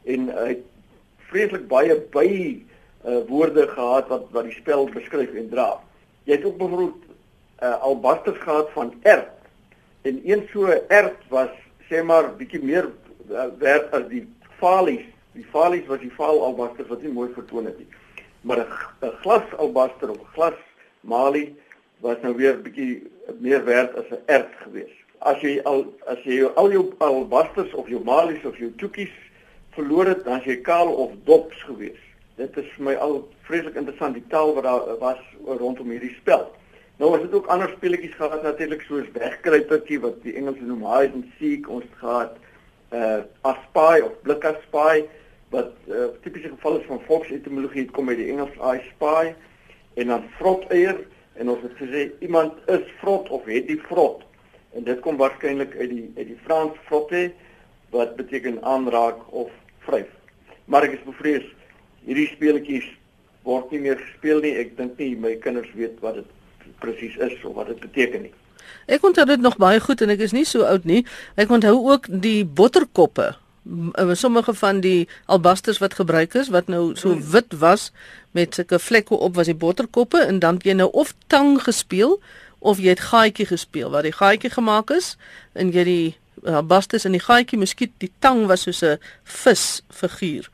en 0.06 0.30
hy 0.32 0.54
uh, 0.56 0.64
vreeslik 1.30 1.68
baie 1.68 2.00
by 2.16 2.30
uh, 3.06 3.20
woorde 3.28 3.68
gehad 3.68 4.08
wat 4.08 4.32
wat 4.32 4.48
die 4.48 4.56
spel 4.56 4.88
beskryf 4.94 5.34
en 5.36 5.50
dra. 5.50 5.70
Jy 6.24 6.40
het 6.40 6.46
ook 6.46 6.58
byvoorbeeld 6.58 7.04
uh, 7.64 7.82
albasters 7.82 8.40
gehad 8.40 8.70
van 8.72 8.94
ert. 9.04 9.36
En 10.02 10.22
een 10.24 10.48
so 10.52 10.72
ert 10.88 11.20
was 11.30 11.52
sê 11.90 12.04
maar 12.04 12.32
bietjie 12.40 12.64
meer 12.64 12.88
uh, 13.30 13.48
werd 13.60 13.92
as 13.92 14.08
die 14.08 14.24
falies. 14.60 15.06
Die 15.38 15.46
falies 15.54 15.86
was 15.92 16.02
die 16.02 16.14
faal 16.18 16.42
albasters 16.46 16.90
wat 16.92 17.06
nie 17.06 17.14
mooi 17.14 17.30
vertoon 17.36 17.70
het 17.70 17.78
nie. 17.78 17.88
Maar 18.42 18.66
'n 18.66 19.12
glas 19.22 19.54
albaster 19.58 20.10
of 20.10 20.34
glas 20.34 20.60
malie 21.02 21.56
was 22.02 22.18
nou 22.22 22.36
weer 22.36 22.62
bietjie 22.62 23.08
meer 23.40 23.64
werd 23.66 23.96
as 23.96 24.10
'n 24.12 24.24
ert 24.26 24.54
geweest. 24.64 25.06
As 25.20 25.42
jy 25.42 25.62
al 25.64 25.86
as 26.06 26.20
jy 26.24 26.44
al 26.56 26.72
jou 26.72 26.94
albasters 26.98 27.74
of 27.74 27.88
jou 27.88 28.04
malies 28.04 28.46
of 28.46 28.58
jou 28.58 28.72
toekies 28.76 29.16
verloor 29.70 30.06
het, 30.06 30.24
dan 30.26 30.42
jy 30.44 30.62
kaal 30.62 30.88
of 30.88 31.12
dops 31.24 31.64
geweest 31.64 32.08
dit 32.38 32.58
is 32.62 32.70
vir 32.76 32.86
my 32.92 32.94
al 33.02 33.20
vreeslik 33.48 33.78
interessant 33.80 34.18
die 34.18 34.26
taal 34.32 34.54
wat 34.58 34.68
daar 34.68 34.98
was 35.02 35.22
rondom 35.60 35.90
hierdie 35.94 36.14
spel. 36.20 36.46
Nou 37.02 37.12
was 37.14 37.24
dit 37.26 37.34
ook 37.34 37.50
ander 37.54 37.72
speletjies 37.76 38.16
gehad 38.18 38.44
natuurlik 38.46 38.84
soos 38.86 39.10
wegkruipertjie 39.14 40.00
wat 40.04 40.20
die 40.26 40.36
Engelse 40.38 40.66
noem 40.66 40.86
hide 40.86 41.18
and 41.18 41.32
seek 41.40 41.70
ons 41.70 41.88
gehad 42.02 42.38
uh 42.98 43.22
aspy 43.50 44.04
of 44.06 44.14
blik 44.26 44.46
aspy 44.48 45.04
wat 45.54 45.74
uh, 45.88 46.10
tipiese 46.24 46.50
geval 46.50 46.80
is 46.80 46.88
van 46.88 47.02
volksetimologie 47.08 47.86
het 47.86 47.92
kom 47.96 48.10
uit 48.10 48.20
die 48.20 48.32
Engels 48.32 48.56
I 48.60 48.82
spy 48.90 49.34
en 49.96 50.14
dan 50.14 50.26
vrot 50.38 50.68
eier 50.76 51.00
en 51.38 51.50
ons 51.54 51.64
het 51.64 51.76
gesê 51.80 52.08
iemand 52.26 52.58
is 52.74 52.84
vrot 53.02 53.30
of 53.30 53.46
het 53.48 53.68
die 53.70 53.80
vrot 53.88 54.26
en 54.76 54.84
dit 54.84 55.00
kom 55.06 55.18
waarskynlik 55.18 55.76
uit 55.78 55.90
die 55.90 56.06
uit 56.18 56.28
die 56.34 56.40
Frans 56.46 56.78
frotte 56.90 57.30
wat 57.96 58.16
beteken 58.20 58.60
aanraak 58.64 59.20
of 59.32 59.52
vryf. 59.88 60.10
Maar 60.66 60.90
ek 60.90 60.98
is 61.00 61.06
bevrees 61.08 61.46
hierdie 62.04 62.28
speletjies 62.34 62.88
word 63.48 63.72
nie 63.72 63.80
meer 63.86 64.00
gespeel 64.02 64.44
nie. 64.44 64.54
Ek 64.60 64.76
dink 64.78 65.00
nie 65.00 65.14
my 65.16 65.38
kinders 65.44 65.72
weet 65.80 65.96
wat 66.04 66.20
dit 66.20 66.76
presies 66.84 67.16
is 67.24 67.36
of 67.48 67.56
wat 67.56 67.72
dit 67.72 67.80
beteken 67.88 68.28
nie. 68.28 68.34
Ek 68.92 69.04
onthou 69.08 69.26
dit 69.28 69.42
nog 69.42 69.56
baie 69.62 69.80
goed 69.80 70.04
en 70.04 70.12
ek 70.12 70.26
is 70.28 70.36
nie 70.36 70.46
so 70.48 70.68
oud 70.68 70.88
nie. 70.88 71.06
Ek 71.40 71.52
onthou 71.52 71.78
ook 71.88 72.10
die 72.12 72.44
botterkoppe. 72.44 73.34
Eh, 73.92 74.10
sommige 74.14 74.54
van 74.54 74.80
die 74.80 75.08
albasters 75.26 75.78
wat 75.78 75.94
gebruik 75.94 76.34
is 76.34 76.50
wat 76.50 76.68
nou 76.68 76.96
so 76.96 77.10
hmm. 77.10 77.30
wit 77.32 77.54
was 77.60 77.92
met 78.32 78.54
sulke 78.56 78.80
vlekke 78.80 79.16
op 79.16 79.36
was 79.36 79.46
die 79.46 79.56
botterkoppe 79.56 80.20
en 80.20 80.40
dan 80.40 80.60
jy 80.64 80.74
nou 80.74 80.92
of 80.92 81.14
tang 81.28 81.62
gespeel 81.64 82.20
of 82.60 82.78
jy 82.78 82.90
het 82.96 83.00
gaatjie 83.00 83.46
gespeel 83.46 83.90
waar 83.92 84.08
die 84.08 84.16
gaatjie 84.16 84.50
gemaak 84.50 84.90
is 84.90 85.18
en 85.54 85.72
jy 85.72 85.84
die 85.84 86.18
albasters 86.44 87.06
in 87.06 87.12
die 87.12 87.24
gaatjie 87.24 87.60
miskien 87.60 87.92
die 87.98 88.12
tang 88.20 88.46
was 88.48 88.62
soos 88.62 88.84
'n 88.84 89.00
vis 89.24 89.82
figuur 89.90 90.50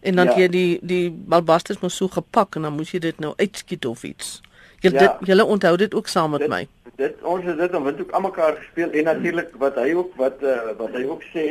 en 0.00 0.14
dan 0.14 0.26
ja. 0.26 0.36
jy 0.36 0.48
die 0.48 0.78
die 0.82 1.10
balbasters 1.10 1.80
mos 1.80 1.96
so 1.96 2.08
gepak 2.08 2.56
en 2.56 2.62
dan 2.62 2.72
moes 2.72 2.90
jy 2.90 2.98
dit 2.98 3.18
nou 3.18 3.32
uitskiet 3.36 3.86
of 3.86 4.02
iets. 4.02 4.40
Jy 4.80 4.90
ja. 4.90 4.98
dit 4.98 5.30
jy 5.30 5.40
onthou 5.42 5.76
dit 5.76 5.94
ook 5.94 6.08
saam 6.08 6.30
met 6.30 6.44
dit, 6.44 6.48
my. 6.48 6.68
Dit 6.96 7.22
ons 7.22 7.44
het 7.44 7.58
dit 7.58 7.72
dan 7.72 7.86
ook 7.86 8.10
almekaar 8.10 8.56
gespeel 8.60 8.90
en 8.90 9.04
natuurlik 9.04 9.56
wat 9.62 9.74
hy 9.74 9.94
ook 9.94 10.14
wat 10.16 10.42
uh, 10.42 10.58
wat 10.78 10.94
hy 10.94 11.04
ook 11.04 11.24
sê 11.32 11.46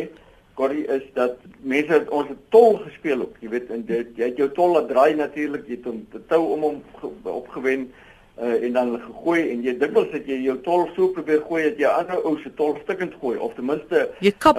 Corrie 0.56 0.86
is 0.88 1.04
dat 1.14 1.36
mense 1.68 1.92
het 1.92 2.10
ons 2.16 2.30
het 2.32 2.40
tol 2.50 2.78
gespeel 2.86 3.22
ook. 3.26 3.36
Jy 3.44 3.50
weet 3.52 3.72
en 3.76 3.82
dit 3.86 4.12
jy 4.16 4.30
het 4.30 4.38
jou 4.40 4.48
tol 4.56 4.78
laat 4.78 4.88
draai 4.88 5.16
natuurlik 5.20 5.68
jy 5.68 5.80
het 5.80 5.90
hom 5.90 5.98
te 6.14 6.22
tou 6.32 6.42
om 6.54 6.64
hom 6.64 6.78
opgewen 7.28 7.90
uh, 8.40 8.54
en 8.64 8.78
dan 8.78 8.94
gegooi 9.04 9.42
en 9.52 9.66
jy 9.66 9.74
dikwels 9.82 10.14
het 10.16 10.30
jy 10.32 10.38
jou 10.46 10.56
tol 10.64 10.88
so 10.96 11.12
probeer 11.18 11.44
gooi 11.50 11.66
dat 11.66 11.84
jy 11.84 11.92
ander 11.92 12.24
ou 12.24 12.38
se 12.40 12.54
tol 12.56 12.78
stukkend 12.86 13.18
gooi 13.20 13.36
of 13.36 13.58
ten 13.60 13.68
minste 13.68 14.06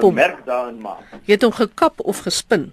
'n 0.05 0.15
merk 0.15 0.45
daarin 0.45 0.81
maak. 0.85 1.17
Jy 1.25 1.33
het 1.39 1.49
hom 1.49 1.57
gekap 1.63 2.05
of 2.05 2.23
gespin. 2.29 2.73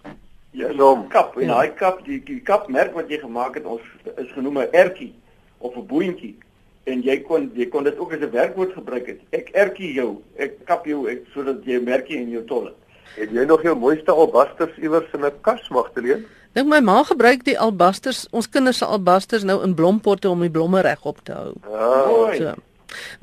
Ja, 0.51 0.73
so 0.77 0.95
'n 0.95 1.07
kap. 1.07 1.39
En 1.39 1.47
daai 1.47 1.67
ja. 1.67 1.73
kap, 1.73 2.05
die 2.05 2.19
die 2.23 2.41
kapmerk 2.41 2.93
wat 2.93 3.09
jy 3.09 3.23
gemaak 3.23 3.55
het, 3.55 3.65
ons 3.65 3.81
is 4.17 4.31
genoem 4.35 4.59
'n 4.59 4.71
ertjie 4.71 5.13
of 5.57 5.75
'n 5.75 5.87
boontjie. 5.87 6.35
En 6.83 7.01
jy 7.01 7.21
kon 7.21 7.51
jy 7.55 7.71
kon 7.71 7.83
dit 7.83 7.97
ook 7.97 8.13
as 8.13 8.19
'n 8.19 8.31
werkwoord 8.31 8.73
gebruik 8.73 9.07
het. 9.07 9.19
Ek 9.29 9.49
ertjie 9.49 9.93
jou, 9.93 10.21
ek 10.35 10.65
kap 10.65 10.85
jou 10.85 11.07
ek 11.07 11.23
sodat 11.33 11.63
jy 11.63 11.79
merkie 11.79 12.17
in 12.17 12.29
jou 12.29 12.43
tol 12.43 12.71
het. 13.15 13.31
Jy 13.31 13.45
nog 13.45 13.63
jou 13.63 13.75
mooiste 13.77 14.11
albasters 14.11 14.77
iewers 14.77 15.11
in 15.13 15.25
'n 15.25 15.31
kas 15.41 15.69
magteleen? 15.69 16.25
Dink 16.53 16.67
my 16.67 16.79
ma 16.79 17.03
gebruik 17.03 17.43
die 17.43 17.59
albasters, 17.59 18.27
ons 18.31 18.49
kinders 18.49 18.77
se 18.77 18.85
albasters 18.85 19.43
nou 19.43 19.63
in 19.63 19.73
blompotte 19.73 20.29
om 20.29 20.39
die 20.39 20.51
blomme 20.51 20.81
regop 20.81 21.23
te 21.23 21.31
hou. 21.31 21.53
Ah, 21.65 22.35
so. 22.37 22.53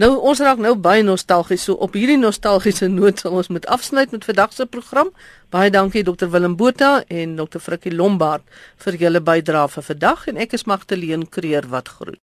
Nou 0.03 0.17
ons 0.19 0.41
raak 0.43 0.59
nou 0.59 0.73
baie 0.75 1.03
nostalgies 1.07 1.63
so 1.69 1.77
op 1.87 1.95
hierdie 1.95 2.19
nostalgiese 2.19 2.89
noot 2.91 3.23
sal 3.23 3.37
ons 3.39 3.49
met 3.55 3.67
afsluit 3.71 4.11
met 4.11 4.25
vandag 4.25 4.53
se 4.53 4.67
program. 4.67 5.13
Baie 5.55 5.71
dankie 5.71 6.03
Dr 6.03 6.27
Willem 6.33 6.57
Botha 6.57 7.05
en 7.07 7.37
Dr 7.37 7.63
Frikkie 7.63 7.95
Lombard 7.95 8.43
vir 8.83 8.99
julle 8.99 9.23
bydrae 9.23 9.69
vir 9.69 9.87
vandag 9.93 10.27
en 10.27 10.37
ek 10.37 10.59
is 10.59 10.67
Magtleen 10.67 11.29
Kreer 11.29 11.71
wat 11.71 11.89
groet. 11.89 12.19